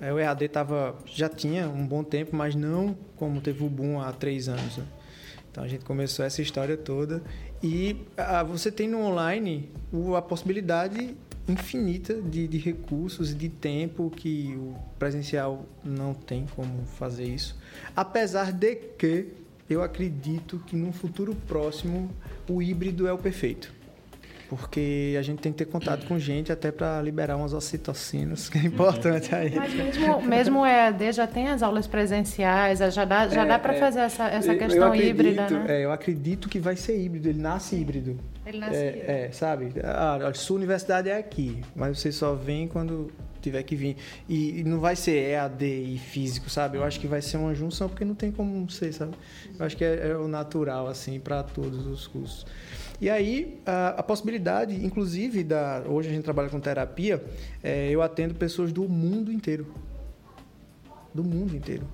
É, 0.00 0.12
o 0.12 0.18
EAD 0.18 0.48
tava, 0.48 0.96
já 1.06 1.28
tinha 1.28 1.68
um 1.68 1.86
bom 1.86 2.02
tempo, 2.02 2.34
mas 2.34 2.56
não 2.56 2.96
como 3.16 3.40
teve 3.40 3.62
o 3.62 3.68
boom 3.68 4.00
há 4.00 4.10
três 4.10 4.48
anos. 4.48 4.78
Né? 4.78 4.84
Então 5.54 5.62
a 5.62 5.68
gente 5.68 5.84
começou 5.84 6.24
essa 6.24 6.42
história 6.42 6.76
toda 6.76 7.22
e 7.62 7.94
ah, 8.16 8.42
você 8.42 8.72
tem 8.72 8.88
no 8.88 8.98
online 8.98 9.70
a 10.16 10.20
possibilidade 10.20 11.16
infinita 11.48 12.20
de, 12.20 12.48
de 12.48 12.58
recursos 12.58 13.30
e 13.30 13.36
de 13.36 13.48
tempo 13.48 14.10
que 14.10 14.52
o 14.56 14.74
presencial 14.98 15.64
não 15.84 16.12
tem 16.12 16.44
como 16.56 16.84
fazer 16.98 17.26
isso. 17.26 17.56
Apesar 17.94 18.52
de 18.52 18.74
que 18.74 19.28
eu 19.70 19.80
acredito 19.80 20.58
que 20.66 20.74
no 20.74 20.92
futuro 20.92 21.36
próximo 21.46 22.10
o 22.48 22.60
híbrido 22.60 23.06
é 23.06 23.12
o 23.12 23.18
perfeito 23.18 23.72
porque 24.48 25.16
a 25.18 25.22
gente 25.22 25.40
tem 25.40 25.52
que 25.52 25.58
ter 25.58 25.64
contato 25.64 26.06
com 26.06 26.18
gente 26.18 26.52
até 26.52 26.70
para 26.70 27.00
liberar 27.02 27.36
umas 27.36 27.52
ocitocinas, 27.52 28.48
que 28.48 28.58
é 28.58 28.62
importante 28.62 29.34
aí. 29.34 29.54
Mas 29.54 29.74
mesmo, 29.74 30.22
mesmo 30.22 30.60
o 30.60 30.66
EAD 30.66 31.12
já 31.12 31.26
tem 31.26 31.48
as 31.48 31.62
aulas 31.62 31.86
presenciais, 31.86 32.78
já 32.78 33.04
dá, 33.04 33.28
já 33.28 33.42
é, 33.42 33.46
dá 33.46 33.58
para 33.58 33.74
é, 33.74 33.78
fazer 33.78 34.00
essa, 34.00 34.28
essa 34.28 34.54
questão 34.54 34.88
acredito, 34.88 35.10
híbrida, 35.10 35.50
né? 35.50 35.66
É, 35.68 35.84
eu 35.84 35.92
acredito 35.92 36.48
que 36.48 36.58
vai 36.58 36.76
ser 36.76 37.00
híbrido, 37.00 37.28
ele 37.28 37.40
nasce 37.40 37.76
híbrido. 37.76 38.18
Ele 38.46 38.58
nasce 38.58 38.76
é, 38.76 38.88
híbrido. 38.88 39.10
É, 39.10 39.32
sabe? 39.32 39.72
Ah, 39.82 40.28
a 40.28 40.34
sua 40.34 40.56
universidade 40.56 41.08
é 41.08 41.16
aqui, 41.16 41.62
mas 41.74 41.98
você 41.98 42.12
só 42.12 42.34
vem 42.34 42.68
quando 42.68 43.10
tiver 43.44 43.62
que 43.62 43.76
vir. 43.76 43.96
E, 44.28 44.60
e, 44.60 44.64
não 44.64 44.80
vai 44.80 44.96
ser 44.96 45.30
EAD 45.30 45.64
e 45.64 45.98
físico, 45.98 46.48
sabe? 46.48 46.78
Eu 46.78 46.84
acho 46.84 46.98
que 46.98 47.06
vai 47.06 47.20
ser 47.20 47.36
uma 47.36 47.54
junção, 47.54 47.88
porque 47.88 48.04
não 48.04 48.14
tem 48.14 48.32
como 48.32 48.68
ser, 48.70 48.92
sabe? 48.92 49.14
Eu 49.58 49.66
acho 49.66 49.76
que 49.76 49.84
é, 49.84 50.08
é 50.08 50.16
o 50.16 50.26
natural, 50.26 50.86
assim, 50.86 51.20
para 51.20 51.42
todos 51.42 51.86
os 51.86 52.06
cursos. 52.06 52.46
E 53.00 53.10
aí, 53.10 53.60
a, 53.66 53.88
a, 53.88 54.02
possibilidade, 54.02 54.84
inclusive, 54.84 55.42
da, 55.42 55.82
hoje 55.86 56.08
a 56.08 56.12
gente 56.12 56.24
trabalha 56.24 56.48
com 56.48 56.60
terapia, 56.60 57.22
é, 57.62 57.90
eu 57.90 58.00
atendo 58.00 58.34
pessoas 58.34 58.72
do 58.72 58.88
mundo 58.88 59.32
inteiro. 59.32 59.66
Do 61.12 61.24
mundo 61.24 61.56
inteiro. 61.56 61.86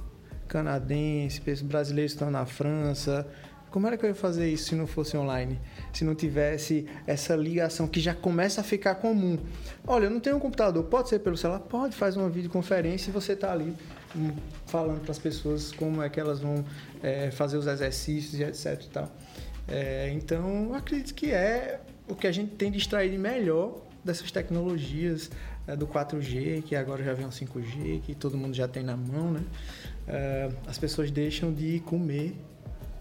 Canadenses, 0.47 1.63
brasileiros 1.63 2.13
que 2.13 2.17
estão 2.17 2.31
na 2.31 2.45
França. 2.45 3.27
Como 3.71 3.87
era 3.87 3.97
que 3.97 4.05
eu 4.05 4.09
ia 4.09 4.15
fazer 4.15 4.51
isso 4.51 4.71
se 4.71 4.75
não 4.75 4.87
fosse 4.87 5.17
online? 5.17 5.59
Se 5.93 6.05
não 6.05 6.15
tivesse 6.15 6.87
essa 7.07 7.37
ligação 7.37 7.87
que 7.87 8.01
já 8.01 8.13
começa 8.13 8.61
a 8.61 8.65
ficar 8.65 8.97
comum. 8.97 9.39
Olha, 9.87 10.07
eu 10.07 10.11
não 10.11 10.19
tenho 10.19 10.37
um 10.37 10.41
computador, 10.41 10.83
pode 10.85 11.09
ser 11.09 11.21
pelo 11.21 11.37
celular? 11.37 11.61
Pode, 11.61 11.95
faz 11.95 12.17
uma 12.17 12.29
videoconferência 12.29 13.11
e 13.11 13.13
você 13.13 13.35
está 13.35 13.53
ali 13.53 13.73
hum, 14.17 14.33
falando 14.67 15.01
para 15.01 15.13
as 15.13 15.21
pessoas 15.21 15.71
como 15.71 16.03
é 16.03 16.09
que 16.09 16.19
elas 16.19 16.41
vão 16.41 16.65
é, 17.01 17.31
fazer 17.31 17.57
os 17.59 17.67
exercícios 17.69 18.41
e 18.41 18.43
etc 18.43 18.83
e 18.85 18.89
tal. 18.89 19.13
É, 19.71 20.11
então, 20.13 20.75
acredito 20.75 21.15
que 21.15 21.31
é 21.31 21.81
o 22.09 22.15
que 22.15 22.27
a 22.27 22.33
gente 22.33 22.53
tem 22.57 22.71
de 22.71 22.79
extrair 22.79 23.17
melhor 23.19 23.81
dessas 24.05 24.31
tecnologias 24.31 25.31
é, 25.67 25.77
do 25.77 25.87
4G, 25.87 26.63
que 26.63 26.75
agora 26.75 27.05
já 27.05 27.15
vem 27.15 27.27
o 27.27 27.31
5G, 27.31 28.01
que 28.03 28.15
todo 28.15 28.37
mundo 28.37 28.55
já 28.55 28.67
tem 28.67 28.83
na 28.83 28.97
mão, 28.97 29.31
né? 29.31 29.43
É, 30.09 30.51
as 30.67 30.77
pessoas 30.77 31.11
deixam 31.11 31.53
de 31.53 31.81
comer 31.81 32.35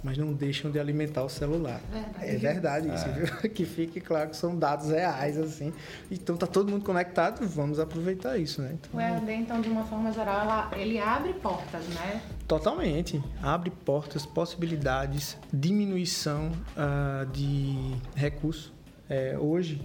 mas 0.04 0.18
não 0.18 0.34
deixam 0.34 0.72
de 0.72 0.80
alimentar 0.80 1.24
o 1.24 1.30
celular. 1.30 1.82
Verdade. 1.92 2.26
É 2.26 2.38
verdade 2.38 2.94
isso, 2.94 3.06
é. 3.06 3.12
viu? 3.12 3.50
Que 3.52 3.66
fique 3.66 4.00
claro 4.00 4.30
que 4.30 4.38
são 4.38 4.56
dados 4.56 4.90
reais, 4.90 5.38
assim. 5.38 5.74
Então 6.10 6.38
tá 6.38 6.48
todo 6.48 6.72
mundo 6.72 6.86
conectado, 6.86 7.46
vamos 7.48 7.80
aproveitar 7.80 8.38
isso, 8.38 8.62
né? 8.62 8.74
Então, 8.74 9.00
o 9.00 9.02
EAD, 9.02 9.32
então, 9.32 9.62
de 9.62 9.70
uma 9.70 9.84
forma 9.84 10.12
geral, 10.12 10.42
ela, 10.42 10.72
ele 10.76 11.00
abre 11.00 11.34
portas, 11.34 11.88
né? 11.90 12.22
Totalmente. 12.48 13.22
Abre 13.42 13.70
portas, 13.70 14.26
possibilidades, 14.26 15.38
diminuição 15.52 16.52
uh, 16.78 17.26
de 17.32 17.96
recursos. 18.16 18.72
É, 19.10 19.36
hoje, 19.38 19.82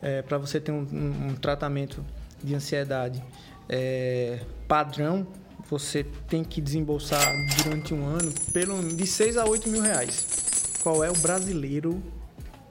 é, 0.00 0.22
para 0.22 0.38
você 0.38 0.60
ter 0.60 0.72
um, 0.72 0.86
um, 0.92 1.28
um, 1.28 1.34
tratamento 1.34 2.04
de 2.42 2.54
ansiedade 2.54 3.22
é, 3.68 4.40
padrão, 4.66 5.26
você 5.70 6.04
tem 6.28 6.42
que 6.42 6.60
desembolsar 6.60 7.24
durante 7.62 7.94
um 7.94 8.04
ano 8.04 8.32
pelo, 8.52 8.82
de 8.88 9.06
6 9.06 9.36
a 9.36 9.44
8 9.44 9.68
mil 9.68 9.80
reais. 9.80 10.80
Qual 10.82 11.04
é 11.04 11.10
o 11.10 11.14
brasileiro 11.14 12.02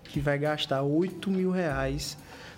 que 0.03 0.20
vai 0.20 0.38
gastar 0.38 0.82
8 0.82 1.32
mil 1.32 1.50
reais 1.50 2.18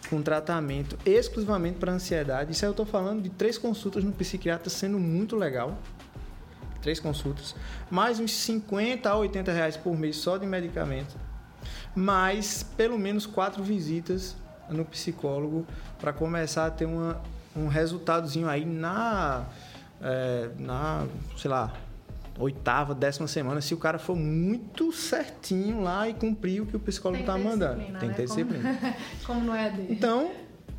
com 0.10 0.20
tratamento 0.22 0.98
exclusivamente 1.06 1.78
para 1.78 1.92
ansiedade? 1.92 2.54
Isso 2.54 2.66
aí 2.66 2.70
eu 2.70 2.72
estou 2.72 2.88
falando 2.88 3.22
de 3.22 3.30
três 3.30 3.58
consultas 3.58 4.04
no 4.04 4.12
psiquiatra 4.12 4.70
sendo 4.70 4.98
muito 4.98 5.36
legal. 5.36 5.78
Três 6.82 7.00
consultas. 7.00 7.54
Mais 7.92 8.20
uns 8.20 8.34
50 8.34 9.08
a 9.08 9.16
80 9.16 9.52
reais 9.52 9.78
por 9.78 9.96
mês 9.96 10.16
só 10.16 10.38
de 10.38 10.48
medicamento. 10.48 11.16
Mais 11.96 12.64
pelo 12.64 12.98
menos 12.98 13.28
quatro 13.28 13.64
visitas 13.64 14.36
no 14.68 14.84
psicólogo 14.86 15.68
para 16.00 16.12
começar 16.12 16.66
a 16.66 16.72
ter 16.72 16.86
uma, 16.86 17.22
um 17.56 17.68
resultadozinho 17.68 18.50
aí 18.50 18.66
na 18.66 19.46
é, 20.02 20.50
na, 20.58 21.06
sei 21.38 21.50
lá, 21.50 21.74
oitava, 22.38 22.96
décima 22.96 23.28
semana, 23.28 23.62
se 23.62 23.74
o 23.74 23.78
cara 23.78 24.00
for 24.00 24.16
muito 24.16 24.92
certinho 24.92 25.82
lá 25.82 26.10
e 26.10 26.14
cumprir 26.14 26.62
o 26.62 26.66
que 26.66 26.76
o 26.76 26.80
psicólogo 26.80 27.22
está 27.22 27.38
mandando. 27.38 27.78
Tem 27.78 27.94
que 27.94 28.06
né? 28.08 28.14
ter 28.14 28.26
disciplina. 28.26 28.78
Como, 28.80 28.96
como 29.26 29.46
não 29.46 29.56
é 29.56 29.70
dele. 29.70 29.88
Então, 29.92 30.32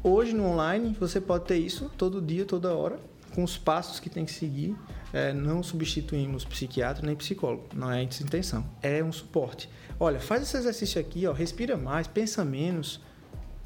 hoje 0.03 0.35
no 0.35 0.45
online, 0.47 0.97
você 0.99 1.21
pode 1.21 1.45
ter 1.45 1.57
isso 1.57 1.91
todo 1.97 2.21
dia, 2.21 2.45
toda 2.45 2.75
hora, 2.75 2.99
com 3.35 3.43
os 3.43 3.57
passos 3.57 4.01
que 4.01 4.11
tem 4.11 4.25
que 4.25 4.33
seguir. 4.33 4.77
É, 5.13 5.31
não 5.31 5.63
substituímos 5.63 6.43
psiquiatra 6.43 7.07
nem 7.07 7.15
psicólogo, 7.15 7.69
não 7.75 7.91
é 7.91 7.99
a 7.99 8.03
intenção. 8.03 8.65
É 8.83 9.05
um 9.05 9.13
suporte. 9.13 9.69
Olha, 10.01 10.19
faz 10.19 10.43
esse 10.43 10.57
exercício 10.57 10.99
aqui, 10.99 11.27
ó, 11.27 11.33
respira 11.33 11.77
mais, 11.77 12.07
pensa 12.07 12.43
menos 12.45 12.99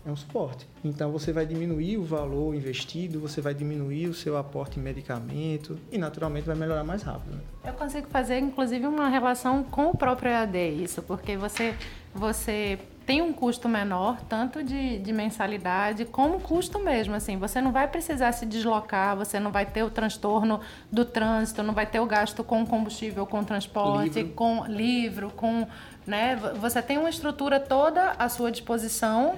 é 0.07 0.11
um 0.11 0.17
suporte. 0.17 0.67
Então 0.85 1.11
você 1.11 1.33
vai 1.33 1.45
diminuir 1.45 1.99
o 1.99 2.05
valor 2.05 2.55
investido, 2.55 3.19
você 3.19 3.41
vai 3.41 3.53
diminuir 3.53 4.07
o 4.07 4.15
seu 4.15 4.37
aporte 4.37 4.79
em 4.79 4.83
medicamento 4.83 5.79
e 5.91 5.99
naturalmente 5.99 6.45
vai 6.45 6.55
melhorar 6.55 6.85
mais 6.85 7.03
rápido. 7.03 7.35
Né? 7.35 7.41
Eu 7.67 7.73
consigo 7.73 8.07
fazer 8.09 8.39
inclusive 8.39 8.87
uma 8.87 9.09
relação 9.09 9.65
com 9.65 9.91
o 9.91 9.97
próprio 9.97 10.31
EAD 10.31 10.69
isso, 10.83 11.03
porque 11.03 11.37
você 11.37 11.75
você 12.15 12.79
tem 13.05 13.23
um 13.23 13.33
custo 13.33 13.69
menor, 13.69 14.21
tanto 14.29 14.65
de, 14.65 14.99
de 14.99 15.13
mensalidade 15.13 16.05
como 16.05 16.41
custo 16.41 16.81
mesmo. 16.81 17.15
Assim, 17.15 17.37
você 17.37 17.61
não 17.61 17.71
vai 17.71 17.87
precisar 17.87 18.33
se 18.33 18.45
deslocar, 18.45 19.17
você 19.17 19.39
não 19.39 19.53
vai 19.53 19.65
ter 19.65 19.85
o 19.85 19.91
transtorno 19.91 20.61
do 20.91 21.05
trânsito, 21.05 21.63
não 21.63 21.73
vai 21.73 21.87
ter 21.87 22.01
o 22.01 22.07
gasto 22.07 22.43
com 22.43 22.67
combustível, 22.67 23.25
com 23.25 23.45
transporte, 23.45 24.19
livro. 24.19 24.35
com 24.35 24.65
livro, 24.67 25.31
com. 25.37 25.69
Né? 26.05 26.35
Você 26.61 26.83
tem 26.83 26.99
uma 26.99 27.11
estrutura 27.11 27.61
toda 27.61 28.13
à 28.13 28.29
sua 28.29 28.51
disposição 28.51 29.37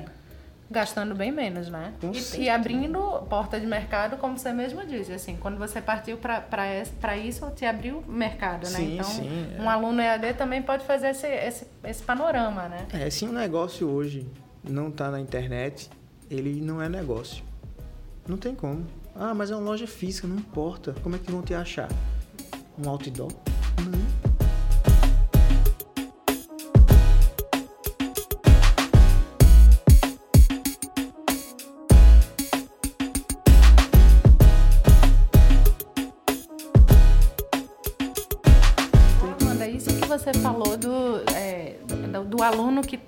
gastando 0.71 1.15
bem 1.15 1.33
menos, 1.33 1.69
né? 1.69 1.95
E, 2.03 2.43
e, 2.43 2.51
abrindo 2.51 2.99
porta 3.29 3.59
de 3.59 3.67
mercado, 3.67 4.17
como 4.19 4.39
você 4.39 4.53
mesmo 4.53 4.85
disse, 4.85 5.13
assim, 5.13 5.37
quando 5.37 5.57
você 5.59 5.81
partiu 5.81 6.19
para 6.19 7.17
isso, 7.17 7.51
te 7.53 7.65
abriu 7.65 8.05
mercado, 8.07 8.69
né? 8.71 8.79
Sim, 8.79 8.95
então, 8.95 9.05
sim, 9.05 9.57
é. 9.59 9.63
um 9.63 9.69
aluno 9.69 10.01
EAD 10.01 10.35
também 10.35 10.61
pode 10.61 10.85
fazer 10.85 11.09
esse, 11.09 11.27
esse, 11.27 11.67
esse 11.85 12.03
panorama, 12.03 12.69
né? 12.69 12.87
É, 12.93 13.09
se 13.09 13.25
um 13.25 13.33
negócio 13.33 13.89
hoje 13.89 14.27
não 14.63 14.89
está 14.89 15.11
na 15.11 15.21
internet, 15.21 15.89
ele 16.31 16.61
não 16.61 16.83
é 16.83 16.89
negócio. 16.89 17.43
Não 18.27 18.37
tem 18.37 18.55
como. 18.55 18.87
Ah, 19.17 19.35
mas 19.35 19.51
é 19.51 19.57
uma 19.57 19.65
loja 19.65 19.87
física, 19.87 20.29
não 20.29 20.37
importa. 20.37 20.95
Como 21.03 21.17
é 21.17 21.19
que 21.19 21.31
vão 21.31 21.43
te 21.43 21.55
achar? 21.55 21.89
Um 22.79 22.89
outdoor? 22.89 23.33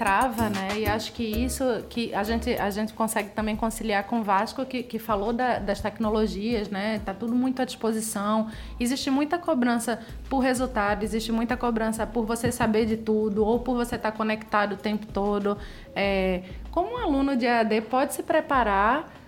Trava, 0.01 0.49
né? 0.49 0.79
E 0.79 0.87
acho 0.87 1.13
que 1.13 1.23
isso 1.23 1.63
que 1.91 2.15
a 2.15 2.25
gente, 2.25 2.55
a 2.55 2.71
gente 2.71 2.95
consegue 2.95 3.29
também 3.33 3.55
conciliar 3.55 4.05
com 4.05 4.21
o 4.21 4.23
Vasco, 4.25 4.65
que, 4.65 4.83
que 4.83 4.99
falou 4.99 5.31
da, 5.31 5.59
das 5.59 5.79
tecnologias, 5.79 6.71
né? 6.71 7.03
Tá 7.05 7.13
tudo 7.13 7.35
muito 7.35 7.61
à 7.61 7.67
disposição. 7.67 8.49
Existe 8.81 9.11
muita 9.11 9.37
cobrança 9.39 10.01
por 10.31 10.39
resultado, 10.39 11.03
existe 11.03 11.31
muita 11.31 11.55
cobrança 11.55 12.07
por 12.07 12.25
você 12.25 12.51
saber 12.51 12.87
de 12.87 12.97
tudo, 12.97 13.45
ou 13.45 13.61
por 13.61 13.77
você 13.77 13.97
estar 13.97 14.13
conectado 14.13 14.73
o 14.73 14.77
tempo 14.79 15.05
todo. 15.05 15.59
É, 15.95 16.45
como 16.71 16.95
um 16.95 16.97
aluno 16.97 17.37
de 17.37 17.47
AD 17.47 17.83
pode 17.83 18.15
se 18.15 18.23
preparar 18.23 19.20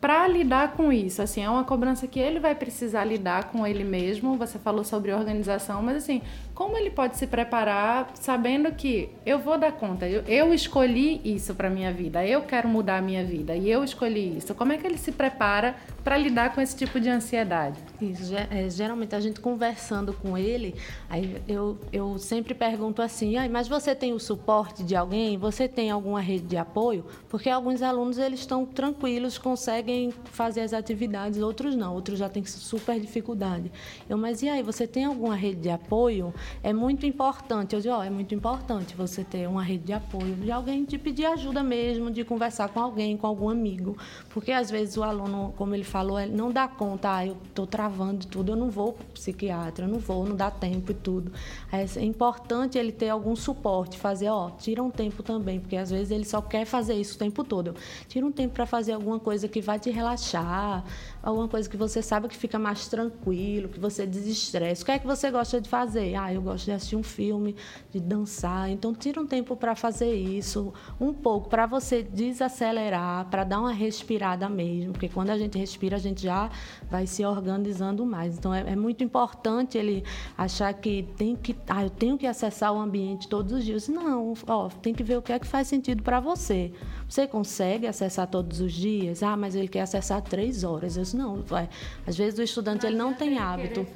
para 0.00 0.28
lidar 0.28 0.72
com 0.72 0.92
isso, 0.92 1.20
assim, 1.20 1.42
é 1.42 1.50
uma 1.50 1.64
cobrança 1.64 2.06
que 2.06 2.20
ele 2.20 2.38
vai 2.38 2.54
precisar 2.54 3.04
lidar 3.04 3.50
com 3.50 3.66
ele 3.66 3.82
mesmo. 3.82 4.36
Você 4.36 4.58
falou 4.58 4.84
sobre 4.84 5.12
organização, 5.12 5.82
mas 5.82 5.96
assim, 5.96 6.22
como 6.54 6.76
ele 6.76 6.90
pode 6.90 7.16
se 7.16 7.26
preparar 7.26 8.10
sabendo 8.14 8.70
que 8.72 9.08
eu 9.26 9.38
vou 9.38 9.58
dar 9.58 9.72
conta, 9.72 10.08
eu, 10.08 10.22
eu 10.22 10.54
escolhi 10.54 11.20
isso 11.24 11.54
para 11.54 11.68
minha 11.68 11.92
vida, 11.92 12.24
eu 12.24 12.42
quero 12.42 12.68
mudar 12.68 12.98
a 12.98 13.02
minha 13.02 13.24
vida 13.24 13.56
e 13.56 13.68
eu 13.68 13.82
escolhi 13.82 14.36
isso. 14.36 14.54
Como 14.54 14.72
é 14.72 14.78
que 14.78 14.86
ele 14.86 14.98
se 14.98 15.10
prepara 15.10 15.74
para 16.02 16.16
lidar 16.16 16.54
com 16.54 16.60
esse 16.60 16.76
tipo 16.76 17.00
de 17.00 17.08
ansiedade? 17.08 17.78
Isso, 18.00 18.32
é, 18.34 18.68
geralmente 18.70 19.14
a 19.14 19.20
gente 19.20 19.40
conversando 19.40 20.12
com 20.12 20.38
ele, 20.38 20.74
aí 21.08 21.42
eu, 21.46 21.78
eu 21.92 22.18
sempre 22.18 22.54
pergunto 22.54 23.02
assim, 23.02 23.36
ah, 23.36 23.48
mas 23.48 23.68
você 23.68 23.94
tem 23.94 24.12
o 24.12 24.18
suporte 24.18 24.82
de 24.82 24.94
alguém? 24.94 25.36
Você 25.36 25.68
tem 25.68 25.90
alguma 25.90 26.20
rede 26.20 26.46
de 26.46 26.56
apoio? 26.56 27.04
Porque 27.28 27.50
alguns 27.50 27.82
alunos 27.82 28.18
eles 28.18 28.40
estão 28.40 28.64
tranquilos, 28.64 29.38
conseguem 29.38 30.12
fazer 30.24 30.60
as 30.60 30.72
atividades, 30.72 31.40
outros 31.40 31.74
não, 31.74 31.94
outros 31.94 32.18
já 32.18 32.28
têm 32.28 32.44
super 32.44 32.98
dificuldade. 32.98 33.70
Eu, 34.08 34.16
mas 34.16 34.42
e 34.42 34.48
aí, 34.48 34.62
você 34.62 34.86
tem 34.86 35.04
alguma 35.04 35.34
rede 35.34 35.60
de 35.62 35.70
apoio? 35.70 36.32
É 36.62 36.72
muito 36.72 37.06
importante, 37.06 37.74
eu 37.74 37.80
digo, 37.80 37.94
oh, 37.96 38.02
é 38.02 38.10
muito 38.10 38.34
importante 38.34 38.94
você 38.94 39.24
ter 39.24 39.48
uma 39.48 39.62
rede 39.62 39.84
de 39.84 39.92
apoio, 39.92 40.34
de 40.34 40.50
alguém 40.50 40.84
te 40.84 40.96
pedir 40.96 41.26
ajuda 41.26 41.62
mesmo, 41.62 42.10
de 42.10 42.24
conversar 42.24 42.68
com 42.68 42.80
alguém, 42.80 43.16
com 43.16 43.26
algum 43.26 43.48
amigo, 43.48 43.96
porque 44.30 44.52
às 44.52 44.70
vezes 44.70 44.96
o 44.96 45.02
aluno, 45.02 45.52
como 45.56 45.74
ele 45.74 45.84
falou, 45.88 46.24
não 46.26 46.52
dá 46.52 46.68
conta, 46.68 47.16
ah, 47.16 47.26
eu 47.26 47.36
estou 47.44 47.66
travando 47.66 48.26
tudo, 48.26 48.52
eu 48.52 48.56
não 48.56 48.70
vou 48.70 48.92
para 48.92 49.06
psiquiatra, 49.06 49.86
eu 49.86 49.88
não 49.88 49.98
vou, 49.98 50.24
não 50.24 50.36
dá 50.36 50.50
tempo 50.50 50.92
e 50.92 50.94
tudo. 50.94 51.32
É 51.72 52.04
importante 52.04 52.78
ele 52.78 52.92
ter 52.92 53.08
algum 53.08 53.34
suporte, 53.34 53.98
fazer, 53.98 54.28
ó, 54.28 54.50
tira 54.50 54.82
um 54.82 54.90
tempo 54.90 55.22
também, 55.22 55.58
porque 55.58 55.76
às 55.76 55.90
vezes 55.90 56.10
ele 56.10 56.24
só 56.24 56.40
quer 56.40 56.64
fazer 56.64 56.94
isso 56.94 57.16
o 57.16 57.18
tempo 57.18 57.42
todo. 57.42 57.74
Tira 58.08 58.24
um 58.24 58.32
tempo 58.32 58.54
para 58.54 58.66
fazer 58.66 58.92
alguma 58.92 59.18
coisa 59.18 59.48
que 59.48 59.60
vai 59.60 59.78
te 59.78 59.90
relaxar, 59.90 60.84
alguma 61.28 61.48
coisa 61.48 61.68
que 61.68 61.76
você 61.76 62.02
sabe 62.02 62.28
que 62.28 62.36
fica 62.36 62.58
mais 62.58 62.88
tranquilo, 62.88 63.68
que 63.68 63.78
você 63.78 64.06
desestresse. 64.06 64.82
O 64.82 64.86
que 64.86 64.92
é 64.92 64.98
que 64.98 65.06
você 65.06 65.30
gosta 65.30 65.60
de 65.60 65.68
fazer? 65.68 66.14
Ah, 66.14 66.32
eu 66.32 66.42
gosto 66.42 66.64
de 66.64 66.72
assistir 66.72 66.96
um 66.96 67.02
filme, 67.02 67.54
de 67.90 68.00
dançar. 68.00 68.70
Então, 68.70 68.94
tira 68.94 69.20
um 69.20 69.26
tempo 69.26 69.56
para 69.56 69.74
fazer 69.74 70.14
isso, 70.14 70.72
um 71.00 71.12
pouco, 71.12 71.48
para 71.48 71.66
você 71.66 72.02
desacelerar, 72.02 73.26
para 73.26 73.44
dar 73.44 73.60
uma 73.60 73.72
respirada 73.72 74.48
mesmo, 74.48 74.92
porque 74.92 75.08
quando 75.08 75.30
a 75.30 75.38
gente 75.38 75.58
respira, 75.58 75.96
a 75.96 76.00
gente 76.00 76.22
já 76.22 76.50
vai 76.90 77.06
se 77.06 77.24
organizando 77.24 78.04
mais. 78.04 78.36
Então, 78.38 78.52
é, 78.52 78.72
é 78.72 78.76
muito 78.76 79.04
importante 79.04 79.76
ele 79.76 80.04
achar 80.36 80.72
que 80.74 81.02
tem 81.16 81.36
que, 81.36 81.54
ah, 81.68 81.84
eu 81.84 81.90
tenho 81.90 82.16
que 82.16 82.26
acessar 82.26 82.72
o 82.72 82.80
ambiente 82.80 83.28
todos 83.28 83.52
os 83.52 83.64
dias. 83.64 83.88
Não, 83.88 84.34
ó, 84.46 84.68
tem 84.68 84.94
que 84.94 85.02
ver 85.02 85.18
o 85.18 85.22
que 85.22 85.32
é 85.32 85.38
que 85.38 85.46
faz 85.46 85.68
sentido 85.68 86.02
para 86.02 86.20
você. 86.20 86.72
Você 87.08 87.26
consegue 87.26 87.86
acessar 87.86 88.26
todos 88.26 88.60
os 88.60 88.72
dias? 88.72 89.22
Ah, 89.22 89.36
mas 89.36 89.54
ele 89.54 89.66
quer 89.66 89.80
acessar 89.80 90.20
três 90.20 90.62
horas. 90.62 90.96
Eu 90.96 91.02
disse, 91.04 91.16
não, 91.16 91.42
vai. 91.42 91.68
Às 92.06 92.16
vezes 92.16 92.38
o 92.38 92.42
estudante 92.42 92.84
ele 92.84 92.96
não 92.96 93.14
tem 93.14 93.38
hábito. 93.38 93.86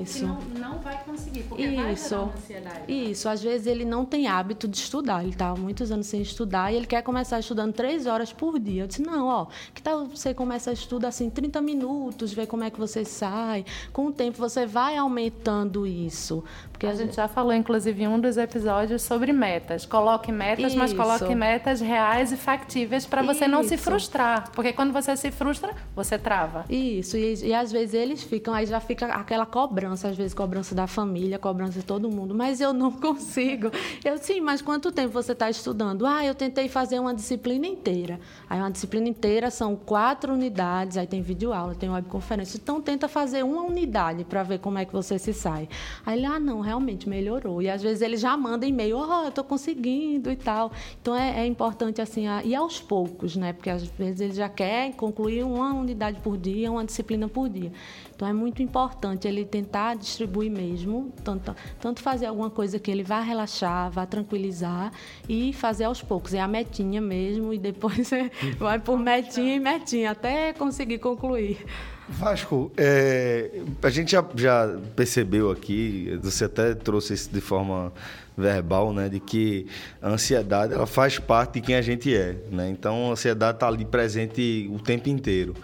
Isso. 0.00 0.24
Não, 0.24 0.40
não, 0.56 0.78
vai 0.78 1.02
conseguir, 1.02 1.42
porque 1.42 1.64
isso. 1.64 2.16
vai 2.16 2.28
ansiedade. 2.36 2.92
Isso. 2.92 3.28
Às 3.28 3.42
vezes 3.42 3.66
ele 3.66 3.84
não 3.84 4.04
tem 4.04 4.28
hábito 4.28 4.68
de 4.68 4.76
estudar. 4.76 5.22
Ele 5.22 5.32
está 5.32 5.48
há 5.48 5.56
muitos 5.56 5.90
anos 5.90 6.06
sem 6.06 6.22
estudar 6.22 6.72
e 6.72 6.76
ele 6.76 6.86
quer 6.86 7.02
começar 7.02 7.40
estudando 7.40 7.72
três 7.72 8.06
horas 8.06 8.32
por 8.32 8.58
dia. 8.60 8.84
Eu 8.84 8.86
disse, 8.86 9.02
não, 9.02 9.26
ó, 9.26 9.46
que 9.74 9.82
tal 9.82 10.06
você 10.06 10.32
começa 10.32 10.70
a 10.70 10.72
estudar 10.72 11.08
assim 11.08 11.28
30 11.28 11.60
minutos, 11.60 12.32
ver 12.32 12.46
como 12.46 12.62
é 12.62 12.70
que 12.70 12.78
você 12.78 13.04
sai. 13.04 13.64
Com 13.92 14.06
o 14.06 14.12
tempo 14.12 14.38
você 14.38 14.64
vai 14.64 14.96
aumentando 14.96 15.86
isso. 15.86 16.44
Porque 16.70 16.86
a, 16.86 16.90
a 16.90 16.94
gente 16.94 17.16
já 17.16 17.26
falou, 17.26 17.52
inclusive, 17.52 18.04
em 18.04 18.06
um 18.06 18.20
dos 18.20 18.36
episódios 18.36 19.02
sobre 19.02 19.32
metas. 19.32 19.84
Coloque 19.84 20.30
metas, 20.30 20.66
isso. 20.66 20.78
mas 20.78 20.92
coloque 20.92 21.34
metas 21.34 21.80
reais 21.80 22.27
e 22.32 22.36
factíveis 22.36 23.06
para 23.06 23.22
você 23.22 23.46
não 23.46 23.62
se 23.62 23.76
frustrar. 23.76 24.50
Porque 24.52 24.72
quando 24.72 24.92
você 24.92 25.16
se 25.16 25.30
frustra, 25.30 25.74
você 25.94 26.18
trava. 26.18 26.64
Isso, 26.68 27.16
e, 27.16 27.46
e 27.46 27.54
às 27.54 27.70
vezes 27.72 27.94
eles 27.94 28.22
ficam, 28.22 28.54
aí 28.54 28.66
já 28.66 28.80
fica 28.80 29.06
aquela 29.06 29.46
cobrança, 29.46 30.08
às 30.08 30.16
vezes 30.16 30.34
cobrança 30.34 30.74
da 30.74 30.86
família, 30.86 31.38
cobrança 31.38 31.78
de 31.78 31.84
todo 31.84 32.10
mundo. 32.10 32.34
Mas 32.34 32.60
eu 32.60 32.72
não 32.72 32.92
consigo. 32.98 33.70
Eu, 34.04 34.18
sim, 34.18 34.40
mas 34.40 34.62
quanto 34.62 34.90
tempo 34.92 35.12
você 35.12 35.32
está 35.32 35.48
estudando? 35.50 36.06
Ah, 36.06 36.24
eu 36.24 36.34
tentei 36.34 36.68
fazer 36.68 36.98
uma 36.98 37.14
disciplina 37.14 37.66
inteira. 37.66 38.20
Aí 38.48 38.58
uma 38.58 38.70
disciplina 38.70 39.08
inteira 39.08 39.50
são 39.50 39.76
quatro 39.76 40.32
unidades, 40.32 40.96
aí 40.96 41.06
tem 41.06 41.22
videoaula, 41.22 41.74
tem 41.74 41.90
webconferência. 41.90 42.58
Então 42.58 42.80
tenta 42.80 43.08
fazer 43.08 43.44
uma 43.44 43.62
unidade 43.62 44.24
para 44.24 44.42
ver 44.42 44.58
como 44.58 44.78
é 44.78 44.84
que 44.84 44.92
você 44.92 45.18
se 45.18 45.32
sai. 45.32 45.68
Aí 46.04 46.18
ele, 46.18 46.26
ah, 46.26 46.38
não, 46.38 46.60
realmente 46.60 47.08
melhorou. 47.08 47.62
E 47.62 47.68
às 47.68 47.82
vezes 47.82 48.02
ele 48.02 48.16
já 48.16 48.36
manda 48.36 48.66
e-mail, 48.66 48.98
oh, 48.98 49.22
eu 49.24 49.28
estou 49.28 49.44
conseguindo 49.44 50.30
e 50.30 50.36
tal. 50.36 50.72
Então 51.00 51.14
é, 51.14 51.40
é, 51.40 51.46
importante 51.46 52.00
assim, 52.00 52.17
a, 52.26 52.42
e 52.42 52.54
aos 52.54 52.80
poucos, 52.80 53.36
né? 53.36 53.52
Porque 53.52 53.70
às 53.70 53.84
vezes 53.84 54.20
ele 54.20 54.34
já 54.34 54.48
quer 54.48 54.92
concluir 54.94 55.44
uma 55.44 55.72
unidade 55.72 56.20
por 56.20 56.36
dia, 56.36 56.70
uma 56.70 56.84
disciplina 56.84 57.28
por 57.28 57.48
dia. 57.48 57.72
Então 58.14 58.26
é 58.26 58.32
muito 58.32 58.62
importante 58.62 59.28
ele 59.28 59.44
tentar 59.44 59.96
distribuir 59.96 60.50
mesmo, 60.50 61.12
tanto, 61.22 61.54
tanto 61.80 62.00
fazer 62.00 62.26
alguma 62.26 62.50
coisa 62.50 62.78
que 62.78 62.90
ele 62.90 63.04
vá 63.04 63.20
relaxar, 63.20 63.90
vá 63.90 64.04
tranquilizar 64.06 64.92
e 65.28 65.52
fazer 65.52 65.84
aos 65.84 66.02
poucos. 66.02 66.34
É 66.34 66.40
a 66.40 66.48
metinha 66.48 67.00
mesmo 67.00 67.52
e 67.52 67.58
depois 67.58 68.10
vai 68.58 68.78
por 68.78 68.98
metinha 68.98 69.54
e 69.54 69.60
metinha 69.60 70.10
até 70.10 70.52
conseguir 70.52 70.98
concluir. 70.98 71.64
Vasco, 72.08 72.72
é, 72.76 73.60
a 73.82 73.90
gente 73.90 74.12
já, 74.12 74.24
já, 74.34 74.78
percebeu 74.96 75.50
aqui, 75.50 76.18
você 76.22 76.46
até 76.46 76.74
trouxe 76.74 77.12
isso 77.12 77.30
de 77.30 77.40
forma 77.40 77.92
verbal, 78.38 78.92
né, 78.92 79.08
de 79.08 79.20
que 79.20 79.66
a 80.00 80.08
ansiedade 80.08 80.72
ela 80.72 80.86
faz 80.86 81.18
parte 81.18 81.54
de 81.54 81.60
quem 81.60 81.74
a 81.74 81.82
gente 81.82 82.14
é, 82.14 82.36
né? 82.50 82.68
Então 82.70 83.08
a 83.08 83.12
ansiedade 83.12 83.56
está 83.56 83.66
ali 83.66 83.84
presente 83.84 84.70
o 84.72 84.78
tempo 84.78 85.08
inteiro, 85.08 85.54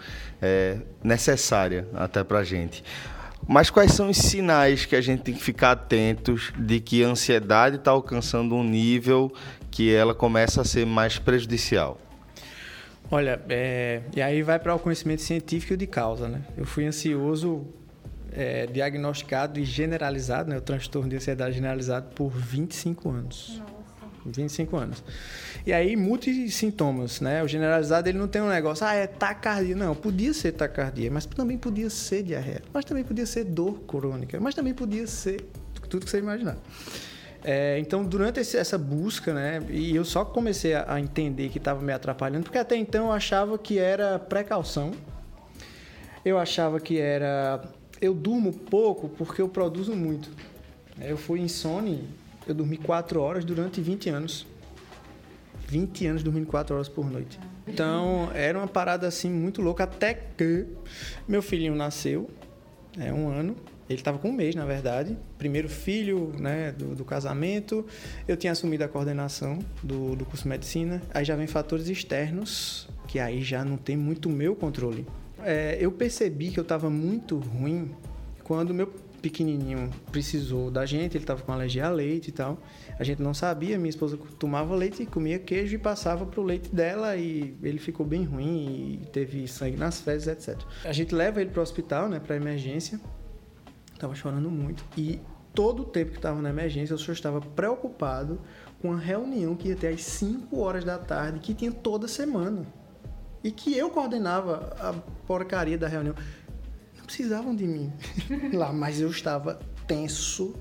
é 0.41 0.77
necessária 1.03 1.87
até 1.93 2.23
para 2.23 2.39
a 2.39 2.43
gente. 2.43 2.83
Mas 3.47 3.69
quais 3.69 3.91
são 3.91 4.09
os 4.09 4.17
sinais 4.17 4.85
que 4.85 4.95
a 4.95 5.01
gente 5.01 5.21
tem 5.21 5.33
que 5.33 5.41
ficar 5.41 5.71
atentos 5.71 6.51
de 6.57 6.79
que 6.79 7.03
a 7.03 7.07
ansiedade 7.07 7.75
está 7.75 7.91
alcançando 7.91 8.55
um 8.55 8.63
nível 8.63 9.31
que 9.69 9.93
ela 9.93 10.15
começa 10.15 10.61
a 10.61 10.65
ser 10.65 10.85
mais 10.85 11.19
prejudicial? 11.19 11.99
Olha, 13.11 13.39
é, 13.47 14.01
e 14.15 14.21
aí 14.21 14.41
vai 14.41 14.57
para 14.57 14.73
o 14.73 14.79
conhecimento 14.79 15.21
científico 15.21 15.77
de 15.77 15.85
causa, 15.85 16.27
né? 16.27 16.41
Eu 16.57 16.65
fui 16.65 16.85
ansioso 16.85 17.67
é, 18.35 18.67
diagnosticado 18.67 19.59
e 19.59 19.63
generalizado, 19.63 20.49
né? 20.49 20.57
O 20.57 20.61
transtorno 20.61 21.09
de 21.09 21.15
ansiedade 21.15 21.55
generalizado 21.55 22.07
por 22.13 22.29
25 22.29 23.09
anos. 23.09 23.59
Nossa. 23.59 23.75
25 24.25 24.75
anos. 24.75 25.03
E 25.65 25.71
aí, 25.71 25.95
muitos 25.95 26.53
sintomas, 26.53 27.21
né? 27.21 27.43
O 27.43 27.47
generalizado, 27.47 28.09
ele 28.09 28.17
não 28.17 28.27
tem 28.27 28.41
um 28.41 28.49
negócio, 28.49 28.85
ah, 28.85 28.93
é 28.93 29.07
taquicardia. 29.07 29.75
Não, 29.75 29.95
podia 29.95 30.33
ser 30.33 30.51
taquicardia, 30.51 31.09
mas 31.11 31.25
também 31.25 31.57
podia 31.57 31.89
ser 31.89 32.23
diarreia. 32.23 32.61
Mas 32.73 32.85
também 32.85 33.03
podia 33.03 33.25
ser 33.25 33.43
dor 33.45 33.79
crônica. 33.81 34.39
Mas 34.39 34.55
também 34.55 34.73
podia 34.73 35.07
ser 35.07 35.41
tudo 35.89 36.05
que 36.05 36.11
você 36.11 36.19
imaginar. 36.19 36.57
É, 37.43 37.77
então, 37.77 38.03
durante 38.03 38.39
esse, 38.39 38.57
essa 38.57 38.77
busca, 38.77 39.31
né, 39.31 39.61
e 39.69 39.95
eu 39.95 40.03
só 40.03 40.25
comecei 40.25 40.73
a, 40.73 40.93
a 40.95 40.99
entender 40.99 41.49
que 41.49 41.59
estava 41.59 41.79
me 41.79 41.93
atrapalhando, 41.93 42.43
porque 42.43 42.57
até 42.57 42.75
então 42.75 43.05
eu 43.05 43.11
achava 43.11 43.55
que 43.59 43.77
era 43.77 44.17
precaução, 44.17 44.91
eu 46.25 46.39
achava 46.39 46.79
que 46.79 46.99
era. 46.99 47.63
Eu 48.01 48.13
durmo 48.13 48.51
pouco 48.51 49.09
porque 49.09 49.41
eu 49.41 49.49
produzo 49.49 49.95
muito. 49.95 50.29
Eu 50.99 51.17
fui 51.17 51.39
insone, 51.39 52.07
eu 52.47 52.53
dormi 52.53 52.77
4 52.77 53.19
horas 53.19 53.45
durante 53.45 53.81
20 53.81 54.09
anos. 54.09 54.47
20 55.67 56.07
anos 56.07 56.23
dormindo 56.23 56.45
4 56.45 56.75
horas 56.75 56.87
por 56.87 57.09
noite. 57.09 57.39
Então, 57.67 58.29
era 58.33 58.57
uma 58.57 58.67
parada 58.67 59.07
assim 59.07 59.29
muito 59.29 59.61
louca, 59.61 59.83
até 59.83 60.13
que 60.13 60.67
meu 61.27 61.41
filhinho 61.41 61.75
nasceu, 61.75 62.29
é 62.97 63.11
um 63.11 63.27
ano, 63.27 63.55
ele 63.89 63.99
estava 63.99 64.17
com 64.17 64.29
um 64.29 64.33
mês, 64.33 64.55
na 64.55 64.65
verdade. 64.65 65.17
Primeiro 65.37 65.69
filho 65.69 66.31
né, 66.39 66.71
do, 66.71 66.95
do, 66.95 67.05
casamento. 67.05 67.85
Eu 68.27 68.35
tinha 68.35 68.51
assumido 68.51 68.83
a 68.83 68.87
coordenação 68.87 69.59
do, 69.83 70.15
do 70.15 70.25
curso 70.25 70.43
de 70.43 70.49
medicina. 70.49 71.01
Aí 71.13 71.23
já 71.23 71.35
vem 71.35 71.45
fatores 71.45 71.87
externos, 71.87 72.87
que 73.07 73.19
aí 73.19 73.43
já 73.43 73.63
não 73.63 73.77
tem 73.77 73.95
muito 73.95 74.27
meu 74.29 74.55
controle. 74.55 75.05
É, 75.45 75.77
eu 75.79 75.91
percebi 75.91 76.49
que 76.49 76.59
eu 76.59 76.63
estava 76.63 76.89
muito 76.89 77.37
ruim 77.37 77.95
quando 78.43 78.73
meu 78.73 78.87
pequenininho 79.21 79.91
precisou 80.11 80.71
da 80.71 80.85
gente. 80.85 81.15
Ele 81.15 81.23
estava 81.23 81.41
com 81.41 81.51
alergia 81.51 81.85
a 81.85 81.89
leite 81.89 82.29
e 82.29 82.31
tal. 82.31 82.59
A 82.99 83.03
gente 83.03 83.21
não 83.21 83.33
sabia. 83.33 83.77
Minha 83.77 83.89
esposa 83.89 84.17
tomava 84.39 84.75
leite, 84.75 85.05
comia 85.05 85.37
queijo 85.37 85.75
e 85.75 85.77
passava 85.77 86.25
para 86.25 86.39
o 86.39 86.43
leite 86.43 86.73
dela. 86.73 87.15
E 87.15 87.55
ele 87.61 87.79
ficou 87.79 88.05
bem 88.05 88.23
ruim 88.23 88.99
e 89.03 89.05
teve 89.07 89.47
sangue 89.47 89.77
nas 89.77 90.01
fezes, 90.01 90.27
etc. 90.27 90.59
A 90.83 90.91
gente 90.91 91.13
leva 91.13 91.41
ele 91.41 91.51
para 91.51 91.59
o 91.59 91.63
hospital, 91.63 92.09
né, 92.09 92.19
para 92.19 92.35
emergência. 92.35 92.99
Estava 93.93 94.15
chorando 94.15 94.49
muito. 94.49 94.83
E 94.97 95.19
todo 95.53 95.83
o 95.83 95.85
tempo 95.85 96.11
que 96.11 96.17
estava 96.17 96.41
na 96.41 96.49
emergência, 96.49 96.93
eu 96.93 96.97
só 96.97 97.11
estava 97.11 97.39
preocupado 97.39 98.39
com 98.81 98.91
a 98.91 98.97
reunião 98.97 99.55
que 99.55 99.69
ia 99.69 99.75
ter 99.75 99.87
às 99.87 100.01
5 100.01 100.59
horas 100.59 100.83
da 100.83 100.97
tarde, 100.97 101.39
que 101.39 101.53
tinha 101.53 101.71
toda 101.71 102.07
semana. 102.07 102.65
E 103.45 103.51
que 103.51 103.77
eu 103.77 103.91
coordenava 103.91 104.75
a 104.79 104.91
porcaria 105.27 105.77
da 105.77 105.87
reunião. 105.87 106.15
Não 106.97 107.05
precisavam 107.05 107.55
de 107.55 107.67
mim 107.67 107.93
lá, 108.51 108.73
mas 108.73 108.99
eu 108.99 109.07
estava 109.07 109.59
tenso. 109.85 110.55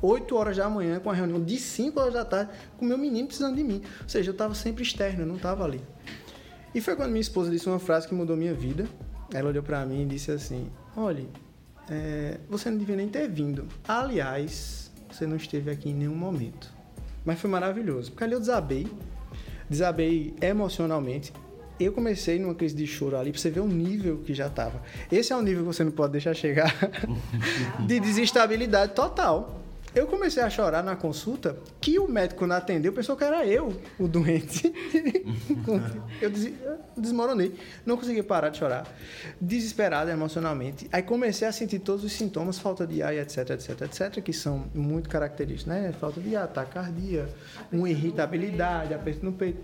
8 0.00 0.36
horas 0.36 0.56
da 0.56 0.70
manhã 0.70 1.00
com 1.00 1.10
a 1.10 1.12
reunião 1.12 1.42
de 1.42 1.58
5 1.58 1.98
horas 1.98 2.14
da 2.14 2.24
tarde, 2.24 2.52
com 2.76 2.84
meu 2.84 2.96
menino 2.96 3.26
precisando 3.26 3.56
de 3.56 3.64
mim. 3.64 3.82
Ou 4.02 4.08
seja, 4.08 4.30
eu 4.30 4.32
estava 4.32 4.54
sempre 4.54 4.84
externo, 4.84 5.22
eu 5.22 5.26
não 5.26 5.34
estava 5.34 5.64
ali. 5.64 5.80
E 6.72 6.80
foi 6.80 6.94
quando 6.94 7.10
minha 7.10 7.20
esposa 7.20 7.50
disse 7.50 7.68
uma 7.68 7.80
frase 7.80 8.06
que 8.06 8.14
mudou 8.14 8.36
minha 8.36 8.54
vida. 8.54 8.86
Ela 9.34 9.48
olhou 9.48 9.64
para 9.64 9.84
mim 9.84 10.02
e 10.02 10.06
disse 10.06 10.30
assim: 10.30 10.70
Olha, 10.96 11.26
é, 11.90 12.38
você 12.48 12.70
não 12.70 12.78
devia 12.78 12.94
nem 12.94 13.08
ter 13.08 13.28
vindo. 13.28 13.66
Aliás, 13.88 14.92
você 15.10 15.26
não 15.26 15.34
esteve 15.34 15.72
aqui 15.72 15.90
em 15.90 15.94
nenhum 15.94 16.14
momento. 16.14 16.72
Mas 17.24 17.40
foi 17.40 17.50
maravilhoso, 17.50 18.12
porque 18.12 18.22
ali 18.22 18.34
eu 18.34 18.38
desabei, 18.38 18.86
desabei 19.68 20.36
emocionalmente. 20.40 21.32
Eu 21.78 21.92
comecei 21.92 22.38
numa 22.38 22.54
crise 22.54 22.74
de 22.74 22.86
choro 22.86 23.16
ali, 23.16 23.30
pra 23.30 23.40
você 23.40 23.50
ver 23.50 23.60
o 23.60 23.68
nível 23.68 24.18
que 24.18 24.34
já 24.34 24.48
tava. 24.48 24.82
Esse 25.10 25.32
é 25.32 25.36
o 25.36 25.42
nível 25.42 25.62
que 25.62 25.66
você 25.66 25.84
não 25.84 25.92
pode 25.92 26.12
deixar 26.12 26.34
chegar 26.34 26.74
de 27.86 28.00
desestabilidade 28.00 28.94
total. 28.94 29.58
Eu 29.94 30.06
comecei 30.06 30.42
a 30.42 30.50
chorar 30.50 30.82
na 30.82 30.94
consulta 30.94 31.56
que 31.80 31.98
o 31.98 32.06
médico 32.06 32.40
quando 32.40 32.52
atendeu 32.52 32.92
pensou 32.92 33.16
que 33.16 33.24
era 33.24 33.46
eu 33.46 33.74
o 33.98 34.06
doente. 34.06 34.72
eu 36.20 36.30
desmoronei, 36.96 37.54
não 37.86 37.96
consegui 37.96 38.22
parar 38.22 38.50
de 38.50 38.58
chorar, 38.58 38.86
desesperado 39.40 40.10
emocionalmente. 40.10 40.88
Aí 40.92 41.02
comecei 41.02 41.48
a 41.48 41.52
sentir 41.52 41.78
todos 41.78 42.04
os 42.04 42.12
sintomas, 42.12 42.58
falta 42.58 42.86
de 42.86 43.02
ar, 43.02 43.14
etc, 43.14 43.50
etc, 43.50 43.82
etc, 43.82 44.22
que 44.22 44.32
são 44.32 44.66
muito 44.74 45.08
característicos, 45.08 45.66
né? 45.66 45.92
Falta 45.98 46.20
de 46.20 46.36
ar, 46.36 46.46
taquicardia, 46.48 47.28
uma 47.72 47.88
irritabilidade, 47.88 48.92
aperto 48.92 49.24
no 49.24 49.32
peito, 49.32 49.60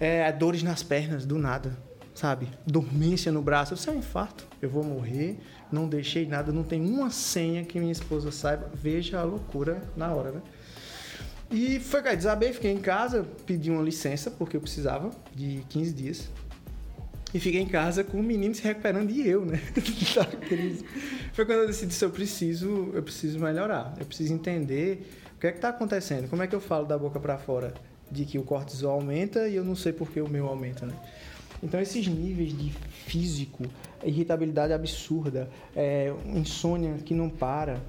é, 0.00 0.32
dores 0.32 0.62
nas 0.62 0.82
pernas 0.82 1.24
do 1.24 1.38
nada, 1.38 1.76
sabe? 2.14 2.48
Dormência 2.66 3.30
no 3.30 3.42
braço, 3.42 3.74
isso 3.74 3.88
é 3.88 3.92
um 3.92 3.98
infarto, 3.98 4.46
eu 4.60 4.68
vou 4.68 4.82
morrer 4.82 5.38
não 5.72 5.88
deixei 5.88 6.26
nada, 6.26 6.52
não 6.52 6.62
tem 6.62 6.80
uma 6.82 7.10
senha 7.10 7.64
que 7.64 7.78
minha 7.78 7.92
esposa 7.92 8.32
saiba. 8.32 8.70
Veja 8.74 9.20
a 9.20 9.22
loucura 9.22 9.82
na 9.96 10.12
hora, 10.12 10.32
né? 10.32 10.42
E 11.50 11.80
foi, 11.80 12.02
cara, 12.02 12.16
desabei, 12.16 12.52
fiquei 12.52 12.70
em 12.70 12.78
casa, 12.78 13.26
pedi 13.44 13.70
uma 13.70 13.82
licença, 13.82 14.30
porque 14.30 14.56
eu 14.56 14.60
precisava, 14.60 15.10
de 15.34 15.64
15 15.68 15.92
dias. 15.92 16.28
E 17.32 17.38
fiquei 17.38 17.60
em 17.60 17.66
casa 17.66 18.02
com 18.02 18.18
o 18.18 18.22
menino 18.22 18.54
se 18.54 18.62
recuperando 18.62 19.10
e 19.10 19.28
eu, 19.28 19.44
né? 19.44 19.60
da 20.14 20.24
crise. 20.46 20.84
Foi 21.32 21.44
quando 21.44 21.60
eu 21.60 21.66
decidi 21.66 21.94
se 21.94 22.04
eu 22.04 22.10
preciso, 22.10 22.90
eu 22.92 23.02
preciso 23.02 23.38
melhorar. 23.38 23.94
Eu 23.98 24.06
preciso 24.06 24.32
entender 24.32 25.08
o 25.36 25.40
que 25.40 25.46
é 25.46 25.52
que 25.52 25.58
está 25.58 25.68
acontecendo. 25.68 26.28
Como 26.28 26.42
é 26.42 26.48
que 26.48 26.54
eu 26.54 26.60
falo 26.60 26.86
da 26.86 26.98
boca 26.98 27.20
para 27.20 27.38
fora 27.38 27.72
de 28.10 28.24
que 28.24 28.38
o 28.38 28.42
cortisol 28.42 28.92
aumenta 28.92 29.48
e 29.48 29.56
eu 29.56 29.64
não 29.64 29.76
sei 29.76 29.92
por 29.92 30.10
que 30.10 30.20
o 30.20 30.28
meu 30.28 30.46
aumenta, 30.46 30.86
né? 30.86 30.94
Então 31.62 31.78
esses 31.78 32.06
níveis 32.06 32.56
de 32.56 32.70
físico, 32.70 33.64
irritabilidade 34.02 34.72
absurda, 34.72 35.50
é, 35.76 36.12
insônia 36.34 36.94
que 37.04 37.14
não 37.14 37.28
para, 37.28 37.80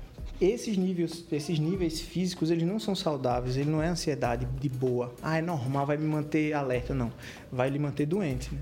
esses 0.41 0.75
níveis, 0.75 1.23
esses 1.31 1.60
níveis 1.60 2.01
físicos, 2.01 2.49
eles 2.49 2.63
não 2.63 2.79
são 2.79 2.95
saudáveis, 2.95 3.57
ele 3.57 3.69
não 3.69 3.81
é 3.81 3.88
ansiedade 3.88 4.47
de 4.60 4.69
boa. 4.69 5.13
Ah, 5.21 5.38
é 5.38 5.41
normal, 5.41 5.86
vai 5.86 5.97
me 5.97 6.07
manter 6.07 6.53
alerta. 6.53 6.95
Não, 6.95 7.13
vai 7.51 7.69
lhe 7.69 7.77
manter 7.77 8.07
doente, 8.07 8.51
né? 8.51 8.60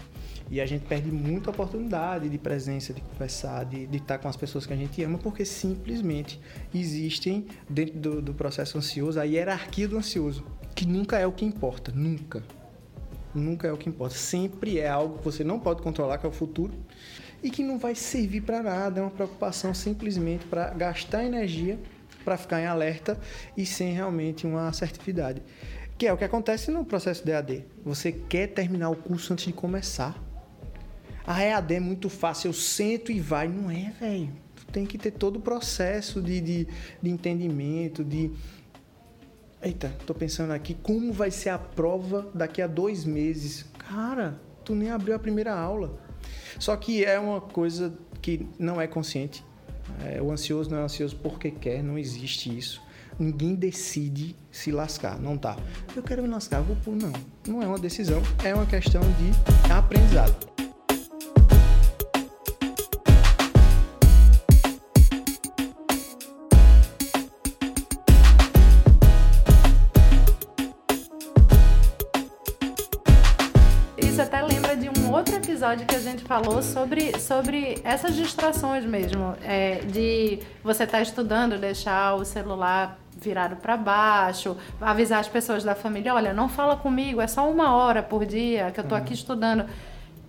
E 0.51 0.59
a 0.59 0.65
gente 0.65 0.85
perde 0.85 1.09
muita 1.09 1.51
oportunidade 1.51 2.27
de 2.27 2.37
presença, 2.37 2.91
de 2.91 2.99
conversar, 2.99 3.63
de, 3.63 3.87
de 3.87 3.97
estar 3.97 4.17
com 4.17 4.27
as 4.27 4.35
pessoas 4.35 4.65
que 4.65 4.73
a 4.73 4.75
gente 4.75 5.01
ama, 5.03 5.17
porque 5.19 5.45
simplesmente 5.45 6.41
existem, 6.73 7.45
dentro 7.69 7.97
do, 7.97 8.21
do 8.21 8.33
processo 8.33 8.77
ansioso, 8.77 9.17
a 9.17 9.23
hierarquia 9.23 9.87
do 9.87 9.97
ansioso, 9.97 10.43
que 10.79 10.87
nunca 10.87 11.19
é 11.19 11.27
o 11.27 11.31
que 11.33 11.43
importa, 11.43 11.91
nunca 11.93 12.41
nunca 13.33 13.67
é 13.67 13.71
o 13.71 13.77
que 13.77 13.89
importa. 13.89 14.15
Sempre 14.15 14.79
é 14.79 14.87
algo 14.87 15.17
que 15.17 15.25
você 15.25 15.43
não 15.43 15.59
pode 15.59 15.81
controlar, 15.81 16.17
que 16.17 16.25
é 16.25 16.29
o 16.29 16.31
futuro, 16.31 16.73
e 17.43 17.51
que 17.51 17.63
não 17.63 17.77
vai 17.77 17.95
servir 17.95 18.41
para 18.41 18.63
nada. 18.63 18.99
É 18.99 19.03
uma 19.03 19.11
preocupação 19.11 19.73
simplesmente 19.73 20.45
para 20.45 20.69
gastar 20.69 21.25
energia, 21.25 21.77
para 22.23 22.37
ficar 22.37 22.61
em 22.61 22.65
alerta 22.65 23.19
e 23.57 23.65
sem 23.65 23.93
realmente 23.93 24.47
uma 24.47 24.69
assertividade. 24.69 25.41
Que 25.97 26.07
é 26.07 26.13
o 26.13 26.17
que 26.17 26.23
acontece 26.23 26.71
no 26.71 26.85
processo 26.85 27.25
de 27.25 27.33
AD. 27.33 27.65
Você 27.83 28.13
quer 28.13 28.47
terminar 28.47 28.89
o 28.89 28.95
curso 28.95 29.33
antes 29.33 29.45
de 29.45 29.53
começar. 29.53 30.17
A 31.27 31.43
EAD 31.43 31.75
é 31.75 31.79
muito 31.79 32.09
fácil, 32.09 32.47
eu 32.47 32.53
sento 32.53 33.11
e 33.11 33.19
vai. 33.19 33.49
Não 33.49 33.69
é, 33.69 33.93
velho. 33.99 34.29
Tem 34.71 34.85
que 34.85 34.97
ter 34.97 35.11
todo 35.11 35.37
o 35.37 35.41
processo 35.41 36.21
de, 36.21 36.39
de, 36.39 36.67
de 37.01 37.09
entendimento, 37.09 38.03
de 38.03 38.31
Eita, 39.61 39.93
tô 40.05 40.13
pensando 40.13 40.53
aqui, 40.53 40.73
como 40.73 41.11
vai 41.11 41.29
ser 41.29 41.49
a 41.49 41.59
prova 41.59 42.29
daqui 42.33 42.61
a 42.61 42.67
dois 42.67 43.03
meses? 43.03 43.65
Cara, 43.77 44.39
tu 44.63 44.73
nem 44.73 44.89
abriu 44.89 45.13
a 45.13 45.19
primeira 45.19 45.53
aula. 45.53 45.99
Só 46.57 46.77
que 46.77 47.03
é 47.03 47.19
uma 47.19 47.41
coisa 47.41 47.93
que 48.21 48.47
não 48.57 48.79
é 48.79 48.87
consciente. 48.87 49.43
É, 50.05 50.21
o 50.21 50.31
ansioso 50.31 50.69
não 50.69 50.77
é 50.77 50.81
ansioso 50.83 51.17
porque 51.17 51.51
quer, 51.51 51.83
não 51.83 51.97
existe 51.97 52.57
isso. 52.57 52.81
Ninguém 53.19 53.53
decide 53.53 54.33
se 54.49 54.71
lascar, 54.71 55.19
não 55.19 55.37
tá. 55.37 55.57
Eu 55.93 56.03
quero 56.03 56.23
me 56.23 56.29
lascar, 56.29 56.61
vou 56.61 56.77
por 56.77 56.95
não. 56.95 57.11
Não 57.45 57.61
é 57.61 57.67
uma 57.67 57.77
decisão, 57.79 58.21
é 58.45 58.55
uma 58.55 58.65
questão 58.65 59.01
de 59.01 59.73
aprendizado. 59.73 60.68
Episódio 75.79 75.85
que 75.85 75.95
a 75.95 75.99
gente 75.99 76.23
falou 76.23 76.61
sobre, 76.61 77.19
sobre 77.19 77.79
essas 77.83 78.15
distrações 78.15 78.85
mesmo. 78.85 79.35
É, 79.43 79.81
de 79.85 80.39
você 80.63 80.83
estar 80.83 80.97
tá 80.97 81.01
estudando, 81.01 81.57
deixar 81.57 82.15
o 82.15 82.25
celular 82.25 82.99
virado 83.19 83.57
para 83.57 83.75
baixo, 83.75 84.55
avisar 84.79 85.19
as 85.19 85.27
pessoas 85.27 85.63
da 85.63 85.75
família, 85.75 86.13
olha, 86.13 86.33
não 86.33 86.47
fala 86.47 86.77
comigo, 86.77 87.19
é 87.19 87.27
só 87.27 87.49
uma 87.49 87.75
hora 87.75 88.01
por 88.01 88.25
dia 88.25 88.71
que 88.71 88.79
eu 88.79 88.83
tô 88.83 88.95
aqui 88.95 89.09
uhum. 89.09 89.13
estudando. 89.13 89.65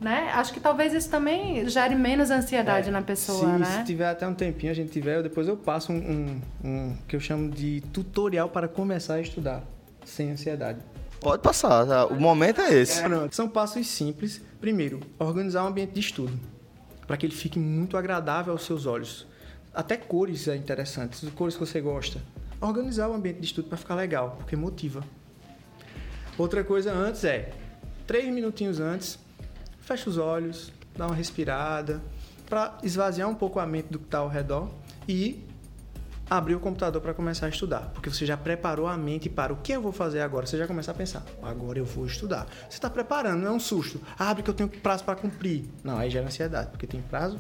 Né? 0.00 0.30
Acho 0.32 0.54
que 0.54 0.60
talvez 0.60 0.94
isso 0.94 1.10
também 1.10 1.68
gere 1.68 1.94
menos 1.94 2.30
ansiedade 2.30 2.88
é, 2.88 2.90
na 2.90 3.02
pessoa, 3.02 3.52
se, 3.52 3.58
né? 3.58 3.66
Se 3.66 3.84
tiver 3.84 4.08
até 4.08 4.26
um 4.26 4.32
tempinho, 4.32 4.72
a 4.72 4.74
gente 4.74 4.90
tiver, 4.90 5.22
depois 5.22 5.46
eu 5.46 5.58
passo 5.58 5.92
um, 5.92 6.40
um, 6.64 6.68
um 6.68 6.96
que 7.06 7.14
eu 7.14 7.20
chamo 7.20 7.50
de 7.50 7.82
tutorial 7.92 8.48
para 8.48 8.66
começar 8.66 9.14
a 9.14 9.20
estudar 9.20 9.62
sem 10.02 10.30
ansiedade. 10.30 10.78
Pode 11.20 11.42
passar, 11.42 11.87
tá? 11.87 12.06
o 12.06 12.18
momento 12.18 12.61
é 12.62 12.72
esse. 12.74 13.02
São 13.30 13.48
passos 13.48 13.87
simples. 13.87 14.40
Primeiro, 14.61 15.00
organizar 15.18 15.64
um 15.64 15.68
ambiente 15.68 15.92
de 15.92 16.00
estudo, 16.00 16.33
para 17.06 17.16
que 17.16 17.26
ele 17.26 17.35
fique 17.35 17.59
muito 17.59 17.96
agradável 17.96 18.52
aos 18.52 18.64
seus 18.64 18.87
olhos. 18.87 19.26
Até 19.72 19.96
cores 19.96 20.48
é 20.48 20.56
interessante, 20.56 21.26
cores 21.33 21.54
que 21.54 21.61
você 21.61 21.80
gosta. 21.80 22.20
Organizar 22.61 23.09
o 23.09 23.14
ambiente 23.14 23.40
de 23.40 23.46
estudo 23.46 23.68
para 23.68 23.78
ficar 23.78 23.94
legal, 23.94 24.37
porque 24.38 24.56
motiva. 24.56 25.04
Outra 26.38 26.64
coisa 26.64 26.92
antes 26.92 27.22
é, 27.24 27.52
três 28.06 28.26
minutinhos 28.33 28.80
antes, 28.80 29.18
fecha 29.80 30.09
os 30.09 30.16
olhos, 30.16 30.72
dá 30.96 31.06
uma 31.06 31.14
respirada, 31.14 32.02
para 32.48 32.78
esvaziar 32.83 33.28
um 33.28 33.35
pouco 33.35 33.61
a 33.61 33.66
mente 33.66 33.88
do 33.88 33.98
que 33.98 34.06
está 34.06 34.18
ao 34.18 34.28
redor 34.28 34.68
e 35.09 35.46
abrir 36.30 36.54
o 36.54 36.60
computador 36.60 37.02
para 37.02 37.12
começar 37.12 37.46
a 37.46 37.48
estudar, 37.48 37.90
porque 37.92 38.08
você 38.08 38.24
já 38.24 38.36
preparou 38.36 38.86
a 38.86 38.96
mente 38.96 39.28
para 39.28 39.52
o 39.52 39.56
que 39.56 39.72
eu 39.72 39.82
vou 39.82 39.90
fazer 39.90 40.20
agora. 40.20 40.46
Você 40.46 40.56
já 40.56 40.66
começa 40.66 40.92
a 40.92 40.94
pensar, 40.94 41.24
agora 41.42 41.80
eu 41.80 41.84
vou 41.84 42.06
estudar. 42.06 42.46
Você 42.68 42.76
está 42.76 42.88
preparando, 42.88 43.42
não 43.42 43.48
é 43.48 43.52
um 43.52 43.58
susto. 43.58 44.00
Abre 44.16 44.44
que 44.44 44.48
eu 44.48 44.54
tenho 44.54 44.68
prazo 44.68 45.02
para 45.02 45.16
cumprir. 45.16 45.64
Não, 45.82 45.98
aí 45.98 46.08
gera 46.08 46.26
ansiedade, 46.26 46.70
porque 46.70 46.86
tem 46.86 47.02
prazo. 47.02 47.36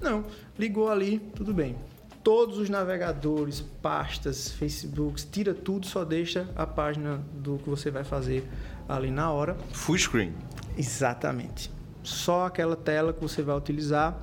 Não, 0.00 0.24
ligou 0.58 0.90
ali, 0.90 1.18
tudo 1.36 1.52
bem. 1.52 1.76
Todos 2.24 2.56
os 2.58 2.70
navegadores, 2.70 3.60
pastas, 3.60 4.50
Facebooks, 4.52 5.24
tira 5.30 5.52
tudo, 5.52 5.86
só 5.86 6.04
deixa 6.04 6.48
a 6.56 6.66
página 6.66 7.20
do 7.34 7.58
que 7.58 7.68
você 7.68 7.90
vai 7.90 8.04
fazer 8.04 8.48
ali 8.88 9.10
na 9.10 9.30
hora. 9.30 9.56
Full 9.72 9.98
screen. 9.98 10.34
Exatamente. 10.76 11.70
Só 12.02 12.46
aquela 12.46 12.76
tela 12.76 13.12
que 13.12 13.20
você 13.20 13.42
vai 13.42 13.56
utilizar. 13.56 14.18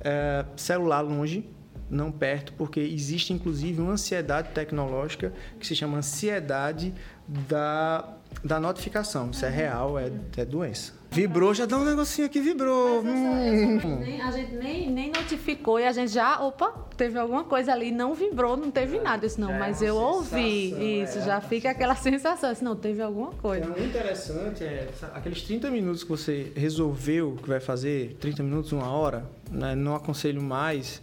É, 0.00 0.44
celular 0.56 1.00
longe, 1.00 1.48
não 1.88 2.10
perto, 2.10 2.52
porque 2.54 2.80
existe 2.80 3.32
inclusive 3.32 3.80
uma 3.80 3.92
ansiedade 3.92 4.48
tecnológica 4.50 5.32
que 5.60 5.66
se 5.66 5.74
chama 5.76 5.98
ansiedade 5.98 6.92
da, 7.28 8.16
da 8.44 8.58
notificação. 8.60 9.30
Isso 9.30 9.44
é 9.44 9.48
real, 9.50 9.98
é, 9.98 10.10
é 10.36 10.44
doença. 10.44 10.94
Vibrou, 11.10 11.54
já 11.54 11.64
dá 11.64 11.78
um 11.78 11.84
negocinho 11.84 12.26
aqui, 12.26 12.40
vibrou. 12.40 13.00
Hum. 13.02 13.98
Nem- 14.00 14.20
a 14.20 14.30
gente 14.32 14.54
nem, 14.54 14.90
nem 14.90 15.08
notificou 15.12 15.78
e 15.80 15.84
a 15.86 15.92
gente 15.92 16.12
já, 16.12 16.40
opa, 16.42 16.72
teve 16.96 17.18
alguma 17.18 17.44
coisa 17.44 17.72
ali, 17.72 17.90
não 17.90 18.12
vibrou, 18.14 18.56
não 18.56 18.70
teve 18.70 18.98
nada. 18.98 19.24
Eu 19.24 19.28
disse, 19.28 19.40
não, 19.40 19.50
é 19.50 19.58
mas 19.58 19.80
eu 19.80 19.96
ouvi. 19.96 21.02
Isso, 21.02 21.18
é. 21.18 21.22
já 21.22 21.40
fica 21.40 21.70
aquela 21.70 21.94
sensação. 21.94 22.52
Disse, 22.52 22.64
não, 22.64 22.76
teve 22.76 23.00
alguma 23.00 23.30
É 23.30 23.40
coisa. 23.40 23.64
muito 23.66 23.80
interessante, 23.82 24.64
é, 24.64 24.88
aqueles 25.14 25.40
30 25.42 25.70
minutos 25.70 26.02
que 26.02 26.10
você 26.10 26.52
resolveu 26.54 27.36
que 27.40 27.48
vai 27.48 27.60
fazer, 27.60 28.16
30 28.20 28.42
minutos, 28.42 28.72
uma 28.72 28.90
hora, 28.90 29.24
né, 29.50 29.74
não 29.74 29.94
aconselho 29.94 30.42
mais. 30.42 31.00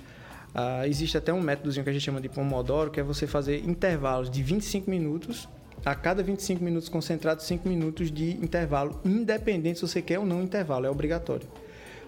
Ah, 0.53 0.87
existe 0.87 1.17
até 1.17 1.33
um 1.33 1.41
métodozinho 1.41 1.83
que 1.83 1.89
a 1.89 1.93
gente 1.93 2.03
chama 2.03 2.21
de 2.21 2.29
Pomodoro, 2.29 2.91
que 2.91 2.99
é 2.99 3.03
você 3.03 3.25
fazer 3.25 3.63
intervalos 3.67 4.29
de 4.29 4.43
25 4.43 4.89
minutos, 4.89 5.49
a 5.85 5.95
cada 5.95 6.21
25 6.23 6.63
minutos 6.63 6.87
concentrado, 6.89 7.41
5 7.41 7.67
minutos 7.67 8.11
de 8.11 8.31
intervalo, 8.37 9.01
independente 9.03 9.79
se 9.79 9.87
você 9.87 10.01
quer 10.01 10.19
ou 10.19 10.25
não 10.25 10.41
intervalo, 10.43 10.85
é 10.85 10.89
obrigatório. 10.89 11.47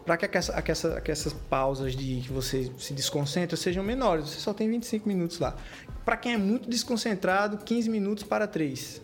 Para 0.06 0.18
que, 0.18 0.38
essa- 0.38 0.62
que 0.62 0.72
essa- 0.72 1.02
que 1.02 1.12
essas 1.12 1.34
pausas 1.34 1.96
de 1.96 2.22
que 2.22 2.32
você 2.32 2.72
se 2.78 2.94
desconcentra 2.94 3.58
sejam 3.58 3.84
menores, 3.84 4.30
você 4.30 4.40
só 4.40 4.54
tem 4.54 4.70
25 4.70 5.08
minutos 5.08 5.40
lá. 5.40 5.56
Para 6.06 6.16
quem 6.16 6.34
é 6.34 6.38
muito 6.38 6.70
desconcentrado, 6.70 7.58
15 7.58 7.90
minutos 7.90 8.24
para 8.24 8.46
3. 8.46 9.02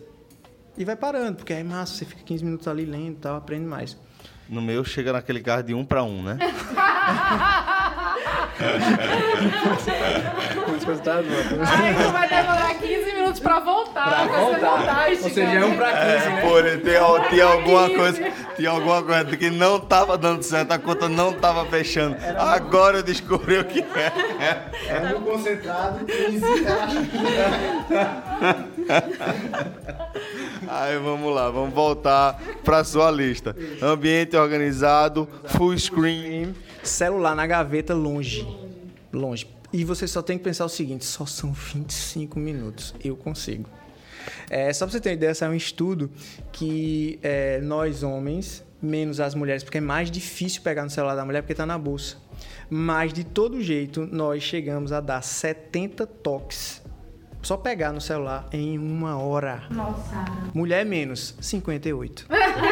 E 0.78 0.84
vai 0.84 0.94
parando, 0.94 1.38
porque 1.38 1.52
é 1.52 1.62
massa, 1.64 1.94
você 1.96 2.04
fica 2.04 2.22
15 2.22 2.44
minutos 2.44 2.68
ali 2.68 2.84
lendo 2.84 3.14
e 3.14 3.20
tal, 3.20 3.36
aprende 3.36 3.66
mais. 3.66 3.98
No 4.48 4.62
meu 4.62 4.84
chega 4.84 5.12
naquele 5.12 5.40
carro 5.40 5.64
de 5.64 5.74
um 5.74 5.84
para 5.84 6.04
um, 6.04 6.22
né? 6.22 6.38
Aí 11.66 11.94
tu 11.94 12.12
vai 12.12 12.28
demorar 12.28 12.74
15 12.74 13.12
minutos 13.12 13.40
pra 13.40 13.60
voltar. 13.60 14.04
Pra 14.04 14.24
você 14.26 14.58
voltar, 14.58 15.08
Ou 15.10 15.16
seja, 15.30 15.42
é 15.42 15.64
um 15.64 15.76
para 15.76 15.92
15, 15.92 16.28
né? 16.28 16.40
Por 16.40 16.62
tem, 16.62 16.80
tinha 17.30 17.44
alguma 17.44 17.88
coisa, 17.90 18.32
tinha 18.56 18.70
alguma 18.70 19.02
coisa 19.02 19.36
que 19.36 19.50
não 19.50 19.78
tava 19.80 20.16
dando 20.18 20.42
certo, 20.42 20.72
a 20.72 20.78
conta 20.78 21.08
não 21.08 21.32
tava 21.32 21.64
fechando. 21.66 22.16
Agora 22.38 22.98
eu 22.98 23.02
descobri 23.02 23.58
o 23.58 23.64
que 23.64 23.80
é. 23.80 24.12
É 24.88 25.14
um 25.16 25.22
concentrado, 25.22 26.04
15, 26.04 26.42
Aí 30.68 30.96
vamos 30.98 31.34
lá, 31.34 31.50
vamos 31.50 31.74
voltar 31.74 32.38
para 32.64 32.84
sua 32.84 33.10
lista. 33.10 33.56
Ambiente 33.80 34.36
organizado, 34.36 35.26
full 35.46 35.76
screen. 35.78 36.54
Celular 36.82 37.34
na 37.34 37.46
gaveta 37.46 37.94
longe. 37.94 38.46
Longe. 39.12 39.46
E 39.72 39.84
você 39.84 40.06
só 40.06 40.20
tem 40.20 40.36
que 40.36 40.44
pensar 40.44 40.64
o 40.64 40.68
seguinte: 40.68 41.04
só 41.04 41.24
são 41.24 41.52
25 41.52 42.38
minutos. 42.38 42.94
Eu 43.02 43.16
consigo. 43.16 43.68
É, 44.50 44.72
só 44.72 44.84
pra 44.86 44.92
você 44.92 45.00
ter 45.00 45.10
uma 45.10 45.14
ideia, 45.14 45.32
é 45.40 45.48
um 45.48 45.54
estudo 45.54 46.10
que 46.52 47.18
é, 47.22 47.60
nós 47.60 48.02
homens, 48.02 48.64
menos 48.80 49.18
as 49.20 49.34
mulheres, 49.34 49.64
porque 49.64 49.78
é 49.78 49.80
mais 49.80 50.10
difícil 50.10 50.62
pegar 50.62 50.84
no 50.84 50.90
celular 50.90 51.14
da 51.14 51.24
mulher 51.24 51.42
porque 51.42 51.54
tá 51.54 51.66
na 51.66 51.78
bolsa. 51.78 52.16
Mas 52.68 53.12
de 53.12 53.24
todo 53.24 53.60
jeito, 53.60 54.08
nós 54.10 54.42
chegamos 54.42 54.92
a 54.92 55.00
dar 55.00 55.22
70 55.22 56.06
toques. 56.06 56.82
Só 57.42 57.56
pegar 57.56 57.92
no 57.92 58.00
celular 58.00 58.48
em 58.52 58.78
uma 58.78 59.18
hora. 59.18 59.64
Nossa. 59.70 60.24
Mulher 60.54 60.86
menos, 60.86 61.34
58. 61.40 62.26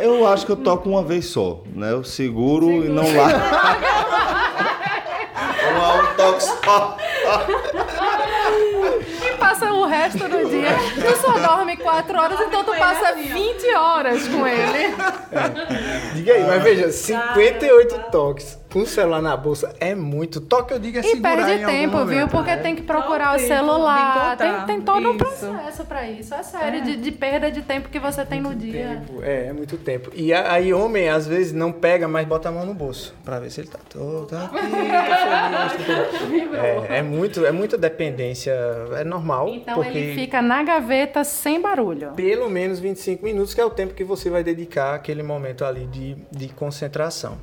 Eu 0.00 0.26
acho 0.26 0.46
que 0.46 0.52
eu 0.52 0.56
toco 0.56 0.88
uma 0.88 1.02
vez 1.02 1.26
só, 1.26 1.60
né? 1.74 1.92
Eu 1.92 2.04
seguro, 2.04 2.70
e 2.70 2.88
não 2.88 3.04
largo. 3.14 3.38
Uma, 5.70 5.94
um 6.02 6.14
toque 6.16 6.42
só. 6.42 6.96
E 9.24 9.36
passa 9.36 9.72
o 9.72 9.86
resto 9.86 10.28
do 10.28 10.48
dia. 10.48 10.76
Tu 10.94 11.16
só 11.20 11.32
dorme 11.38 11.76
4 11.76 12.18
horas, 12.18 12.40
então 12.40 12.64
tu 12.64 12.74
passa 12.76 13.14
20 13.14 13.74
horas 13.74 14.28
com 14.28 14.46
ele. 14.46 14.94
Diga 16.14 16.34
aí, 16.34 16.44
mas 16.44 16.62
veja, 16.62 16.90
58 16.90 17.98
toques 18.10 18.58
com 18.74 18.80
o 18.80 18.86
celular 18.88 19.22
na 19.22 19.36
bolsa 19.36 19.72
é 19.78 19.94
muito. 19.94 20.40
Toque, 20.40 20.74
eu 20.74 20.80
digo, 20.80 20.98
é 20.98 21.00
E 21.00 21.04
segurar 21.04 21.36
perde 21.36 21.52
em 21.52 21.64
algum 21.64 21.66
tempo, 21.66 22.04
viu? 22.06 22.26
Porque 22.26 22.50
né? 22.50 22.56
tem 22.56 22.74
que 22.74 22.82
procurar 22.82 23.34
o 23.34 23.36
tempo, 23.36 23.46
celular. 23.46 24.36
Tem, 24.36 24.66
tem 24.66 24.80
todo 24.80 25.10
um 25.10 25.14
Isso. 25.14 25.18
processo 25.46 25.84
pra 25.84 26.10
isso. 26.10 26.34
É 26.34 26.42
sério, 26.42 26.82
de, 26.82 26.96
de 26.96 27.12
perda 27.12 27.52
de 27.52 27.62
tempo 27.62 27.88
que 27.88 28.00
você 28.00 28.24
tem 28.24 28.40
no 28.40 28.52
dia. 28.52 29.00
Tempo, 29.06 29.22
É, 29.22 29.46
é 29.46 29.52
muito 29.52 29.76
tempo. 29.76 30.10
E 30.12 30.34
aí 30.34 30.74
homem, 30.74 31.08
às 31.08 31.24
vezes, 31.24 31.52
não 31.52 31.70
pega, 31.70 32.08
mas 32.08 32.26
bota 32.26 32.48
a 32.48 32.52
mão 32.52 32.66
no 32.66 32.74
bolso. 32.74 33.14
Pra 33.24 33.38
ver 33.38 33.48
se 33.50 33.60
ele 33.60 33.68
tá 33.68 33.78
todo 33.88 34.36
aqui, 34.36 34.58
tá 34.90 35.68
tá 35.68 35.68
feliz. 35.68 36.44
É, 36.54 36.98
é, 36.98 37.02
muito, 37.02 37.46
é 37.46 37.52
muita 37.52 37.78
dependência. 37.78 38.52
É 38.96 39.04
normal. 39.04 39.50
Então 39.50 39.74
porque 39.76 39.96
ele 39.96 40.14
fica 40.14 40.42
na 40.42 40.64
gaveta 40.64 41.22
sem 41.22 41.60
barulho. 41.60 42.10
pelo 42.16 42.50
menos 42.50 42.80
25 42.80 43.24
minutos, 43.24 43.54
que 43.54 43.60
é 43.60 43.64
o 43.64 43.70
tempo 43.70 43.94
que 43.94 44.02
você 44.02 44.28
vai 44.28 44.42
dedicar 44.42 44.94
àquele 44.94 45.22
momento 45.22 45.64
ali 45.64 45.86
de, 45.86 46.16
de 46.32 46.48
concentração. 46.48 47.38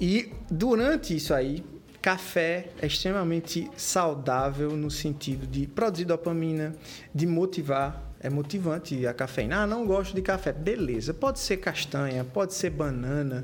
E 0.00 0.32
durante 0.50 1.14
isso 1.14 1.32
aí, 1.32 1.64
café 2.00 2.68
é 2.80 2.86
extremamente 2.86 3.70
saudável 3.76 4.76
no 4.76 4.90
sentido 4.90 5.46
de 5.46 5.68
produzir 5.68 6.04
dopamina, 6.04 6.74
de 7.14 7.26
motivar. 7.26 8.10
É 8.24 8.30
motivante 8.30 9.04
a 9.04 9.12
cafeína. 9.12 9.62
Ah, 9.62 9.66
não 9.66 9.84
gosto 9.84 10.14
de 10.14 10.22
café. 10.22 10.52
Beleza, 10.52 11.12
pode 11.12 11.40
ser 11.40 11.56
castanha, 11.56 12.24
pode 12.24 12.54
ser 12.54 12.70
banana. 12.70 13.42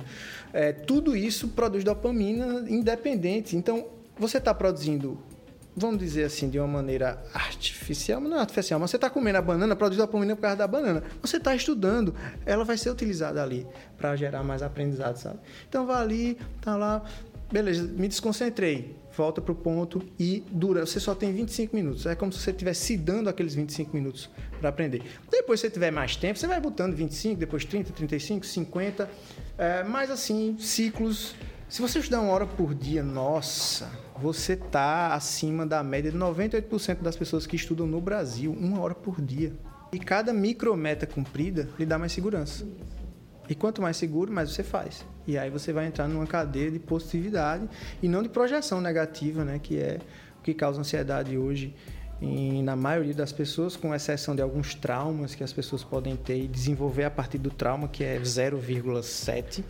É, 0.52 0.72
tudo 0.72 1.16
isso 1.16 1.48
produz 1.48 1.82
dopamina 1.82 2.64
independente. 2.70 3.56
Então, 3.56 3.88
você 4.16 4.38
está 4.38 4.54
produzindo 4.54 5.18
vamos 5.76 5.98
dizer 5.98 6.24
assim, 6.24 6.48
de 6.50 6.58
uma 6.58 6.66
maneira 6.66 7.22
artificial, 7.32 8.20
não 8.20 8.36
é 8.36 8.40
artificial, 8.40 8.80
mas 8.80 8.90
você 8.90 8.96
está 8.96 9.08
comendo 9.08 9.38
a 9.38 9.42
banana, 9.42 9.76
produz 9.76 9.96
dopamina 9.96 10.34
por 10.34 10.42
causa 10.42 10.56
da 10.56 10.66
banana. 10.66 11.02
Você 11.22 11.36
está 11.36 11.54
estudando, 11.54 12.14
ela 12.44 12.64
vai 12.64 12.76
ser 12.76 12.90
utilizada 12.90 13.42
ali 13.42 13.66
para 13.96 14.16
gerar 14.16 14.42
mais 14.42 14.62
aprendizado, 14.62 15.16
sabe? 15.16 15.38
Então 15.68 15.86
vai 15.86 16.02
ali, 16.02 16.38
tá 16.60 16.76
lá, 16.76 17.02
beleza, 17.50 17.82
me 17.82 18.08
desconcentrei, 18.08 18.96
volta 19.18 19.40
pro 19.40 19.54
ponto 19.54 20.02
e 20.18 20.44
dura. 20.50 20.86
Você 20.86 21.00
só 21.00 21.14
tem 21.14 21.32
25 21.32 21.74
minutos. 21.74 22.06
É 22.06 22.14
como 22.14 22.32
se 22.32 22.38
você 22.38 22.50
estivesse 22.50 22.86
se 22.86 22.96
dando 22.96 23.28
aqueles 23.28 23.54
25 23.54 23.94
minutos 23.94 24.30
para 24.60 24.68
aprender. 24.68 25.02
Depois, 25.30 25.60
se 25.60 25.66
você 25.66 25.72
tiver 25.72 25.90
mais 25.90 26.16
tempo, 26.16 26.38
você 26.38 26.46
vai 26.46 26.60
botando 26.60 26.94
25, 26.94 27.38
depois 27.38 27.64
30, 27.64 27.92
35, 27.92 28.46
50, 28.46 29.10
é, 29.56 29.82
mas 29.84 30.10
assim, 30.10 30.56
ciclos. 30.58 31.34
Se 31.68 31.82
você 31.82 31.98
estudar 31.98 32.22
uma 32.22 32.32
hora 32.32 32.46
por 32.46 32.74
dia, 32.74 33.02
nossa, 33.02 33.90
você 34.16 34.56
tá 34.56 35.12
acima 35.12 35.66
da 35.66 35.82
média 35.82 36.10
de 36.10 36.16
98% 36.16 37.02
das 37.02 37.14
pessoas 37.14 37.46
que 37.46 37.56
estudam 37.56 37.86
no 37.86 38.00
Brasil, 38.00 38.56
uma 38.58 38.80
hora 38.80 38.94
por 38.94 39.20
dia. 39.20 39.52
E 39.92 39.98
cada 39.98 40.32
micrometa 40.32 41.06
cumprida 41.06 41.68
lhe 41.78 41.84
dá 41.84 41.98
mais 41.98 42.12
segurança. 42.12 42.66
E 43.50 43.54
quanto 43.54 43.82
mais 43.82 43.98
seguro, 43.98 44.32
mais 44.32 44.50
você 44.50 44.62
faz. 44.62 45.04
E 45.26 45.36
aí 45.36 45.50
você 45.50 45.70
vai 45.70 45.86
entrar 45.86 46.08
numa 46.08 46.26
cadeia 46.26 46.70
de 46.70 46.78
positividade 46.78 47.68
e 48.02 48.08
não 48.08 48.22
de 48.22 48.30
projeção 48.30 48.80
negativa, 48.80 49.44
né? 49.44 49.58
Que 49.58 49.78
é 49.78 49.98
o 50.38 50.42
que 50.42 50.54
causa 50.54 50.80
ansiedade 50.80 51.36
hoje 51.36 51.74
em, 52.20 52.62
na 52.62 52.76
maioria 52.76 53.14
das 53.14 53.30
pessoas, 53.30 53.76
com 53.76 53.94
exceção 53.94 54.34
de 54.34 54.40
alguns 54.40 54.74
traumas 54.74 55.34
que 55.34 55.44
as 55.44 55.52
pessoas 55.52 55.84
podem 55.84 56.16
ter 56.16 56.44
e 56.44 56.48
desenvolver 56.48 57.04
a 57.04 57.10
partir 57.10 57.36
do 57.36 57.50
trauma, 57.50 57.88
que 57.88 58.02
é 58.02 58.18
0,7%. 58.18 59.62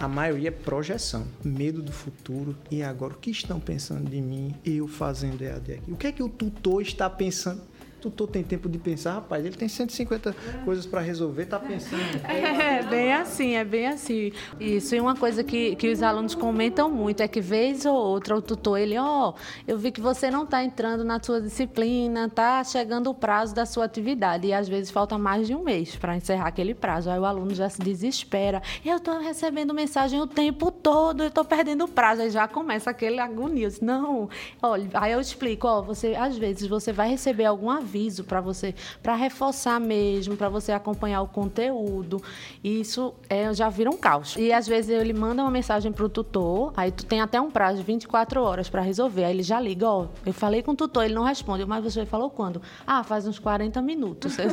A 0.00 0.08
maioria 0.08 0.48
é 0.48 0.50
projeção, 0.50 1.26
medo 1.42 1.82
do 1.82 1.92
futuro. 1.92 2.56
E 2.70 2.82
agora, 2.82 3.14
o 3.14 3.16
que 3.16 3.30
estão 3.30 3.58
pensando 3.60 4.10
de 4.10 4.20
mim, 4.20 4.54
eu 4.64 4.86
fazendo 4.86 5.42
EAD 5.42 5.72
aqui? 5.74 5.92
O 5.92 5.96
que 5.96 6.06
é 6.06 6.12
que 6.12 6.22
o 6.22 6.28
tutor 6.28 6.82
está 6.82 7.08
pensando? 7.08 7.62
Tutor 8.04 8.28
tem 8.28 8.42
tempo 8.42 8.68
de 8.68 8.78
pensar, 8.78 9.14
rapaz? 9.14 9.44
Ele 9.44 9.56
tem 9.56 9.68
150 9.68 10.30
é. 10.30 10.64
coisas 10.64 10.84
para 10.84 11.00
resolver, 11.00 11.46
tá 11.46 11.58
pensando. 11.58 12.04
É, 12.34 12.82
bem 12.82 13.12
assim, 13.12 13.54
é 13.54 13.64
bem 13.64 13.86
assim. 13.86 14.32
Isso, 14.58 14.94
e 14.94 15.00
uma 15.00 15.14
coisa 15.14 15.42
que, 15.42 15.76
que 15.76 15.90
os 15.90 16.02
alunos 16.02 16.34
comentam 16.34 16.90
muito 16.90 17.22
é 17.22 17.28
que 17.28 17.40
vez 17.40 17.86
ou 17.86 17.94
outra 17.94 18.36
o 18.36 18.42
tutor, 18.42 18.78
ele, 18.78 18.98
ó, 18.98 19.30
oh, 19.30 19.34
eu 19.66 19.78
vi 19.78 19.90
que 19.90 20.00
você 20.00 20.30
não 20.30 20.44
está 20.44 20.62
entrando 20.64 21.04
na 21.04 21.22
sua 21.22 21.40
disciplina, 21.40 22.28
tá 22.28 22.62
chegando 22.64 23.10
o 23.10 23.14
prazo 23.14 23.54
da 23.54 23.64
sua 23.64 23.84
atividade. 23.84 24.48
E 24.48 24.52
às 24.52 24.68
vezes 24.68 24.90
falta 24.90 25.16
mais 25.16 25.46
de 25.46 25.54
um 25.54 25.62
mês 25.62 25.96
para 25.96 26.16
encerrar 26.16 26.48
aquele 26.48 26.74
prazo. 26.74 27.10
Aí 27.10 27.18
o 27.18 27.24
aluno 27.24 27.54
já 27.54 27.68
se 27.68 27.80
desespera. 27.80 28.62
Eu 28.84 28.96
estou 28.96 29.18
recebendo 29.18 29.72
mensagem 29.72 30.20
o 30.20 30.26
tempo 30.26 30.70
todo, 30.70 31.22
eu 31.22 31.28
estou 31.28 31.44
perdendo 31.44 31.84
o 31.84 31.88
prazo. 31.88 32.22
Aí 32.22 32.30
já 32.30 32.48
começa 32.48 32.90
aquele 32.90 33.20
agonia. 33.20 33.68
Não, 33.80 34.28
olha, 34.62 34.88
aí 34.94 35.12
eu 35.12 35.20
explico, 35.20 35.66
ó, 35.66 35.80
você, 35.80 36.14
às 36.14 36.36
vezes 36.36 36.68
você 36.68 36.92
vai 36.92 37.08
receber 37.08 37.44
algum 37.44 37.70
aviso 37.94 38.24
para 38.24 38.40
você, 38.40 38.74
para 39.02 39.14
reforçar 39.14 39.80
mesmo, 39.80 40.36
para 40.36 40.48
você 40.48 40.72
acompanhar 40.72 41.22
o 41.22 41.28
conteúdo. 41.28 42.20
E 42.62 42.80
isso 42.80 43.14
é, 43.28 43.52
já 43.54 43.68
vira 43.68 43.88
um 43.88 43.96
caos. 43.96 44.34
E 44.36 44.52
às 44.52 44.66
vezes 44.66 44.90
ele 44.90 45.12
manda 45.12 45.42
uma 45.42 45.50
mensagem 45.50 45.92
para 45.92 46.04
o 46.04 46.08
tutor, 46.08 46.72
aí 46.76 46.90
tu 46.90 47.06
tem 47.06 47.20
até 47.20 47.40
um 47.40 47.50
prazo 47.50 47.78
de 47.78 47.84
24 47.84 48.42
horas 48.42 48.68
para 48.68 48.82
resolver. 48.82 49.24
Aí 49.24 49.32
ele 49.32 49.42
já 49.42 49.60
liga, 49.60 49.88
ó, 49.88 50.06
eu 50.26 50.32
falei 50.32 50.62
com 50.62 50.72
o 50.72 50.76
tutor, 50.76 51.04
ele 51.04 51.14
não 51.14 51.22
responde, 51.22 51.64
mas 51.64 51.84
você 51.84 52.04
falou 52.04 52.28
quando? 52.28 52.60
Ah, 52.86 53.04
faz 53.04 53.26
uns 53.26 53.38
40 53.38 53.80
minutos. 53.80 54.36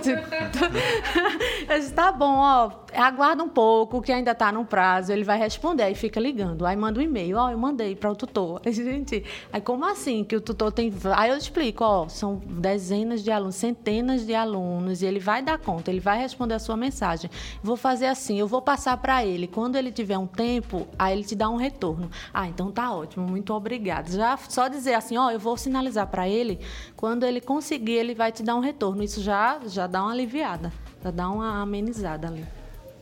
Eu 1.69 1.79
disse, 1.79 1.93
tá 1.93 2.11
bom, 2.11 2.37
ó, 2.37 2.71
aguarda 2.93 3.43
um 3.43 3.47
pouco, 3.47 4.01
que 4.01 4.11
ainda 4.11 4.31
está 4.31 4.51
no 4.51 4.65
prazo, 4.65 5.11
ele 5.11 5.23
vai 5.23 5.37
responder, 5.37 5.83
aí 5.83 5.95
fica 5.95 6.19
ligando. 6.19 6.65
Aí 6.65 6.75
manda 6.75 6.99
um 6.99 7.03
e-mail, 7.03 7.37
ó, 7.37 7.49
eu 7.51 7.57
mandei 7.57 7.95
para 7.95 8.11
o 8.11 8.15
tutor. 8.15 8.61
Gente, 8.67 9.23
aí 9.51 9.61
como 9.61 9.85
assim 9.85 10.23
que 10.23 10.35
o 10.35 10.41
tutor 10.41 10.71
tem. 10.71 10.91
Aí 11.15 11.29
eu 11.29 11.37
explico, 11.37 11.83
ó, 11.83 12.07
são 12.09 12.41
dezenas 12.45 13.23
de 13.23 13.30
alunos, 13.31 13.55
centenas 13.55 14.25
de 14.25 14.33
alunos, 14.33 15.01
e 15.01 15.05
ele 15.05 15.19
vai 15.19 15.41
dar 15.41 15.57
conta, 15.57 15.89
ele 15.89 15.99
vai 15.99 16.19
responder 16.19 16.55
a 16.55 16.59
sua 16.59 16.77
mensagem. 16.77 17.29
Vou 17.63 17.75
fazer 17.77 18.07
assim, 18.07 18.39
eu 18.39 18.47
vou 18.47 18.61
passar 18.61 18.97
para 18.97 19.25
ele. 19.25 19.47
Quando 19.47 19.75
ele 19.75 19.91
tiver 19.91 20.17
um 20.17 20.27
tempo, 20.27 20.87
aí 20.97 21.13
ele 21.13 21.23
te 21.23 21.35
dá 21.35 21.49
um 21.49 21.55
retorno. 21.55 22.09
Ah, 22.33 22.47
então 22.47 22.71
tá 22.71 22.93
ótimo, 22.93 23.27
muito 23.27 23.53
obrigado. 23.53 24.11
Já 24.11 24.37
só 24.37 24.67
dizer 24.67 24.93
assim, 24.93 25.17
ó, 25.17 25.31
eu 25.31 25.39
vou 25.39 25.57
sinalizar 25.57 26.07
para 26.07 26.27
ele, 26.27 26.59
quando 26.95 27.25
ele 27.25 27.41
conseguir, 27.41 27.93
ele 27.93 28.15
vai 28.15 28.31
te 28.31 28.43
dar 28.43 28.55
um 28.55 28.59
retorno. 28.59 29.03
Isso 29.03 29.21
já, 29.21 29.59
já 29.65 29.87
dá 29.87 30.03
uma 30.03 30.11
aliviada, 30.11 30.71
já 31.03 31.11
dá 31.11 31.29
uma 31.29 31.61
amenizada 31.61 32.27
ali. 32.27 32.45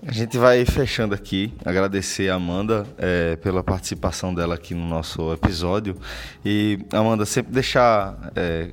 A 0.08 0.14
gente 0.14 0.38
vai 0.38 0.64
fechando 0.64 1.14
aqui, 1.14 1.54
agradecer 1.66 2.30
a 2.30 2.36
Amanda 2.36 2.88
é, 2.98 3.36
pela 3.36 3.62
participação 3.62 4.34
dela 4.34 4.56
aqui 4.56 4.74
no 4.74 4.86
nosso 4.88 5.34
episódio. 5.34 5.98
E, 6.44 6.80
Amanda, 6.94 7.26
sempre 7.26 7.52
deixar 7.52 8.32
é, 8.34 8.72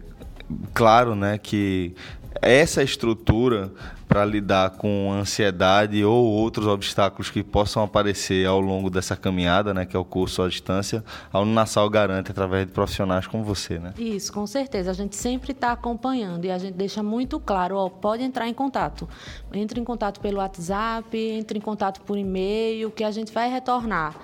claro 0.73 1.15
né, 1.15 1.39
que 1.39 1.95
essa 2.41 2.83
estrutura 2.83 3.73
para 4.09 4.25
lidar 4.25 4.71
com 4.71 5.13
ansiedade 5.13 6.05
ou 6.05 6.25
outros 6.27 6.67
obstáculos 6.67 7.29
que 7.29 7.43
possam 7.43 7.83
aparecer 7.83 8.47
ao 8.47 8.61
longo 8.61 8.89
dessa 8.89 9.17
caminhada, 9.17 9.75
né, 9.75 9.85
que 9.85 9.97
é 9.97 9.99
o 9.99 10.05
curso 10.05 10.43
à 10.43 10.49
distância, 10.49 11.05
a 11.33 11.41
Uninasal 11.41 11.91
garante 11.91 12.31
através 12.31 12.67
de 12.67 12.73
profissionais 12.73 13.27
como 13.27 13.43
você, 13.43 13.79
né? 13.79 13.93
Isso, 13.99 14.33
com 14.33 14.47
certeza. 14.47 14.91
A 14.91 14.95
gente 14.95 15.17
sempre 15.17 15.53
está 15.53 15.73
acompanhando 15.73 16.45
e 16.45 16.51
a 16.51 16.59
gente 16.59 16.75
deixa 16.75 17.03
muito 17.03 17.41
claro, 17.41 17.77
ó, 17.77 17.89
pode 17.89 18.23
entrar 18.23 18.49
em 18.49 18.55
contato. 18.55 19.09
Entre 19.53 19.81
em 19.81 19.85
contato 19.85 20.21
pelo 20.21 20.39
WhatsApp, 20.39 21.19
entre 21.19 21.59
em 21.59 21.63
contato 21.63 22.01
por 22.03 22.17
e-mail, 22.17 22.91
que 22.91 23.03
a 23.03 23.11
gente 23.11 23.33
vai 23.33 23.51
retornar. 23.51 24.15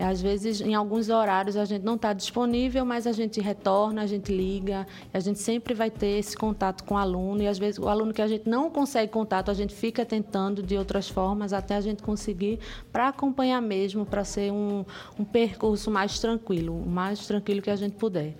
Às 0.00 0.20
vezes, 0.20 0.60
em 0.60 0.74
alguns 0.74 1.08
horários, 1.08 1.56
a 1.56 1.64
gente 1.64 1.82
não 1.82 1.94
está 1.94 2.12
disponível, 2.12 2.84
mas 2.84 3.06
a 3.06 3.12
gente 3.12 3.40
retorna, 3.40 4.02
a 4.02 4.06
gente 4.06 4.34
liga, 4.34 4.86
a 5.12 5.20
gente 5.20 5.38
sempre 5.38 5.74
vai 5.74 5.90
ter 5.90 6.18
esse 6.18 6.36
contato 6.36 6.84
com 6.84 6.94
o 6.94 6.98
aluno. 6.98 7.42
E 7.42 7.46
às 7.46 7.58
vezes, 7.58 7.78
o 7.78 7.88
aluno 7.88 8.12
que 8.12 8.22
a 8.22 8.26
gente 8.26 8.48
não 8.48 8.70
consegue 8.70 9.12
contato, 9.12 9.50
a 9.50 9.54
gente 9.54 9.74
fica 9.74 10.04
tentando 10.04 10.62
de 10.62 10.76
outras 10.76 11.08
formas 11.08 11.52
até 11.52 11.76
a 11.76 11.80
gente 11.80 12.02
conseguir 12.02 12.58
para 12.92 13.08
acompanhar 13.08 13.60
mesmo, 13.60 14.04
para 14.04 14.24
ser 14.24 14.52
um, 14.52 14.84
um 15.18 15.24
percurso 15.24 15.90
mais 15.90 16.18
tranquilo, 16.18 16.74
o 16.76 16.86
mais 16.88 17.26
tranquilo 17.26 17.62
que 17.62 17.70
a 17.70 17.76
gente 17.76 17.96
puder. 17.96 18.34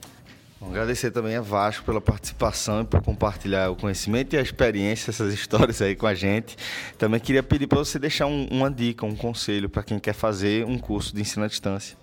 Agradecer 0.69 1.11
também 1.11 1.37
a 1.37 1.41
Vasco 1.41 1.85
pela 1.85 2.01
participação 2.01 2.83
e 2.83 2.85
por 2.85 3.01
compartilhar 3.03 3.71
o 3.71 3.77
conhecimento 3.77 4.35
e 4.35 4.39
a 4.39 4.43
experiência, 4.43 5.11
essas 5.11 5.33
histórias 5.33 5.81
aí 5.81 5.95
com 5.95 6.07
a 6.07 6.15
gente. 6.15 6.57
Também 6.99 7.21
queria 7.21 7.43
pedir 7.43 7.67
para 7.67 7.79
você 7.79 7.99
deixar 7.99 8.27
um, 8.27 8.47
uma 8.51 8.71
dica, 8.71 9.07
um 9.07 9.15
conselho 9.15 9.69
para 9.69 9.83
quem 9.83 9.99
quer 9.99 10.15
fazer 10.15 10.65
um 10.65 10.79
curso 10.79 11.15
de 11.15 11.21
ensino 11.21 11.45
à 11.45 11.49
distância. 11.49 11.97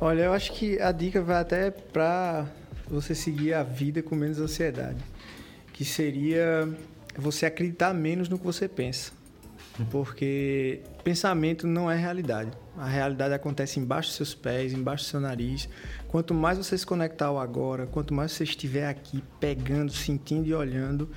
Olha, 0.00 0.22
eu 0.22 0.32
acho 0.32 0.52
que 0.52 0.80
a 0.80 0.90
dica 0.90 1.22
vai 1.22 1.40
até 1.40 1.70
para 1.70 2.46
você 2.88 3.14
seguir 3.14 3.54
a 3.54 3.62
vida 3.62 4.02
com 4.02 4.14
menos 4.14 4.38
ansiedade, 4.38 4.98
que 5.72 5.84
seria 5.84 6.68
você 7.16 7.46
acreditar 7.46 7.94
menos 7.94 8.28
no 8.28 8.38
que 8.38 8.44
você 8.44 8.68
pensa. 8.68 9.12
Porque 9.90 10.80
pensamento 11.02 11.66
não 11.66 11.90
é 11.90 11.96
realidade. 11.96 12.50
A 12.76 12.86
realidade 12.86 13.32
acontece 13.32 13.78
embaixo 13.78 14.08
dos 14.08 14.16
seus 14.16 14.34
pés, 14.34 14.72
embaixo 14.72 15.04
do 15.04 15.08
seu 15.08 15.20
nariz. 15.20 15.68
Quanto 16.08 16.34
mais 16.34 16.58
você 16.58 16.76
se 16.76 16.84
conectar 16.84 17.26
ao 17.26 17.38
agora, 17.38 17.86
quanto 17.86 18.12
mais 18.12 18.32
você 18.32 18.44
estiver 18.44 18.88
aqui 18.88 19.22
pegando, 19.38 19.92
sentindo 19.92 20.48
e 20.48 20.54
olhando, 20.54 21.08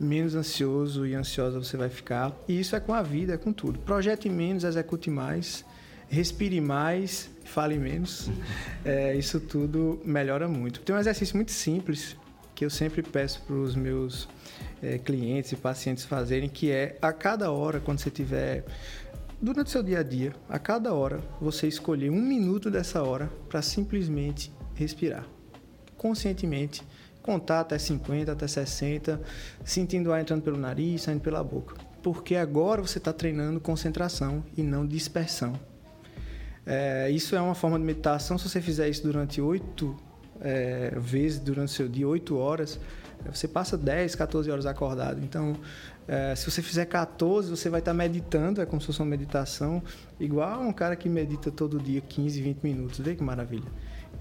menos 0.00 0.34
ansioso 0.34 1.06
e 1.06 1.14
ansiosa 1.14 1.58
você 1.58 1.76
vai 1.76 1.90
ficar. 1.90 2.32
E 2.48 2.58
isso 2.58 2.74
é 2.74 2.80
com 2.80 2.94
a 2.94 3.02
vida, 3.02 3.34
é 3.34 3.36
com 3.36 3.52
tudo. 3.52 3.78
Projete 3.80 4.28
menos, 4.28 4.64
execute 4.64 5.10
mais, 5.10 5.64
respire 6.08 6.60
mais, 6.60 7.30
fale 7.44 7.78
menos. 7.78 8.30
É, 8.86 9.16
isso 9.16 9.40
tudo 9.40 9.98
melhora 10.04 10.46
muito. 10.46 10.80
Tem 10.80 10.94
um 10.94 10.98
exercício 10.98 11.34
muito 11.36 11.52
simples 11.52 12.14
que 12.54 12.66
eu 12.66 12.68
sempre 12.68 13.02
peço 13.02 13.40
para 13.40 13.56
os 13.56 13.74
meus 13.74 14.28
é, 14.82 14.98
clientes 14.98 15.52
e 15.52 15.56
pacientes 15.56 16.04
fazerem, 16.04 16.50
que 16.50 16.70
é 16.70 16.98
a 17.00 17.14
cada 17.14 17.50
hora, 17.50 17.80
quando 17.80 17.98
você 17.98 18.10
tiver 18.10 18.62
durante 19.44 19.66
o 19.66 19.70
seu 19.70 19.82
dia 19.82 20.00
a 20.00 20.02
dia, 20.02 20.34
a 20.48 20.58
cada 20.58 20.94
hora, 20.94 21.20
você 21.38 21.68
escolher 21.68 22.08
um 22.10 22.20
minuto 22.20 22.70
dessa 22.70 23.02
hora 23.02 23.30
para 23.48 23.60
simplesmente 23.60 24.50
respirar. 24.74 25.26
Conscientemente, 25.98 26.82
contar 27.22 27.60
até 27.60 27.76
50, 27.76 28.32
até 28.32 28.48
60, 28.48 29.20
sentindo 29.62 30.08
o 30.08 30.12
ar 30.14 30.22
entrando 30.22 30.42
pelo 30.42 30.56
nariz, 30.56 31.02
saindo 31.02 31.20
pela 31.20 31.44
boca. 31.44 31.76
Porque 32.02 32.36
agora 32.36 32.80
você 32.80 32.96
está 32.96 33.12
treinando 33.12 33.60
concentração 33.60 34.42
e 34.56 34.62
não 34.62 34.86
dispersão. 34.86 35.52
É, 36.66 37.10
isso 37.10 37.36
é 37.36 37.40
uma 37.40 37.54
forma 37.54 37.78
de 37.78 37.84
meditação. 37.84 38.38
Se 38.38 38.48
você 38.48 38.62
fizer 38.62 38.88
isso 38.88 39.02
durante 39.02 39.42
oito 39.42 39.94
é, 40.40 40.94
vezes 40.96 41.38
durante 41.38 41.68
o 41.68 41.72
seu 41.72 41.88
dia, 41.88 42.08
oito 42.08 42.36
horas, 42.38 42.80
você 43.32 43.48
passa 43.48 43.76
10, 43.76 44.14
14 44.14 44.50
horas 44.50 44.66
acordado. 44.66 45.20
Então, 45.22 45.56
é, 46.06 46.34
se 46.34 46.50
você 46.50 46.60
fizer 46.62 46.84
14, 46.84 47.50
você 47.50 47.70
vai 47.70 47.80
estar 47.80 47.94
meditando, 47.94 48.60
é 48.60 48.66
como 48.66 48.80
se 48.80 48.86
fosse 48.86 49.00
uma 49.00 49.06
meditação, 49.06 49.82
igual 50.20 50.60
um 50.60 50.72
cara 50.72 50.96
que 50.96 51.08
medita 51.08 51.50
todo 51.50 51.78
dia 51.78 52.00
15, 52.00 52.42
20 52.42 52.58
minutos. 52.62 52.98
Vê 52.98 53.14
que 53.14 53.22
maravilha. 53.22 53.70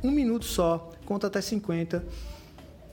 Um 0.04 0.12
minuto 0.12 0.46
só, 0.46 0.92
conta 1.06 1.28
até 1.28 1.42
50, 1.42 2.04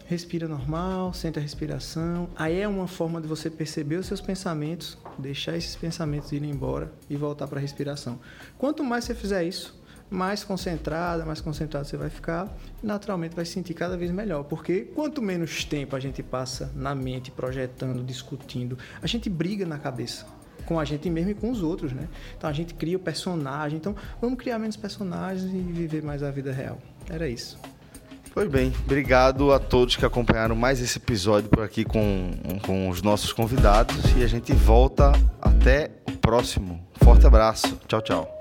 respira 0.07 0.49
normal, 0.49 1.13
sente 1.15 1.39
a 1.39 1.43
respiração. 1.43 2.29
Aí 2.35 2.61
é 2.61 2.67
uma 2.67 2.89
forma 2.89 3.21
de 3.21 3.29
você 3.29 3.49
perceber 3.49 3.97
os 3.97 4.07
seus 4.07 4.21
pensamentos, 4.21 4.99
deixar 5.17 5.57
esses 5.57 5.77
pensamentos 5.77 6.33
irem 6.33 6.51
embora 6.51 6.93
e 7.09 7.17
voltar 7.17 7.47
para 7.47 7.59
a 7.59 7.63
respiração. 7.63 8.19
Quanto 8.59 8.83
mais 8.83 9.05
você 9.05 9.15
fizer 9.15 9.45
isso, 9.45 9.80
mais 10.11 10.43
concentrada, 10.43 11.25
mais 11.25 11.41
concentrado 11.41 11.87
você 11.87 11.97
vai 11.97 12.11
ficar, 12.11 12.53
naturalmente 12.83 13.37
vai 13.37 13.45
se 13.45 13.53
sentir 13.53 13.75
cada 13.75 13.97
vez 13.97 14.11
melhor, 14.11 14.45
porque 14.45 14.81
quanto 14.95 15.23
menos 15.23 15.65
tempo 15.65 15.95
a 15.95 16.01
gente 16.01 16.23
passa 16.23 16.73
na 16.75 16.95
mente 16.95 17.31
projetando, 17.31 18.03
discutindo, 18.03 18.77
a 19.01 19.07
gente 19.07 19.31
briga 19.31 19.65
na 19.65 19.79
cabeça 19.79 20.27
com 20.67 20.79
a 20.79 20.85
gente 20.85 21.09
mesmo 21.09 21.31
e 21.31 21.35
com 21.35 21.51
os 21.51 21.63
outros, 21.63 21.93
né? 21.93 22.09
Então 22.37 22.49
a 22.49 22.53
gente 22.53 22.75
cria 22.75 22.97
o 22.97 23.01
personagem, 23.01 23.79
então 23.79 23.95
vamos 24.21 24.39
criar 24.39 24.59
menos 24.59 24.77
personagens 24.77 25.45
e 25.53 25.59
viver 25.59 26.03
mais 26.03 26.23
a 26.23 26.31
vida 26.31 26.53
real. 26.53 26.79
Era 27.09 27.29
isso. 27.29 27.59
Pois 28.33 28.49
bem, 28.49 28.73
obrigado 28.85 29.53
a 29.53 29.59
todos 29.59 29.97
que 29.97 30.07
acompanharam 30.07 30.55
mais 30.55 30.81
esse 30.81 30.99
episódio 30.99 31.51
por 31.51 31.65
aqui 31.65 31.85
com, 31.85 32.31
com 32.65 32.89
os 32.89 33.03
nossos 33.03 33.33
convidados 33.33 33.97
e 34.17 34.23
a 34.23 34.29
gente 34.29 34.53
volta 34.53 35.11
até 35.43 35.91
o 36.09 36.17
próximo. 36.17 36.81
Forte 37.03 37.27
abraço. 37.27 37.77
Tchau, 37.89 38.01
tchau. 38.01 38.40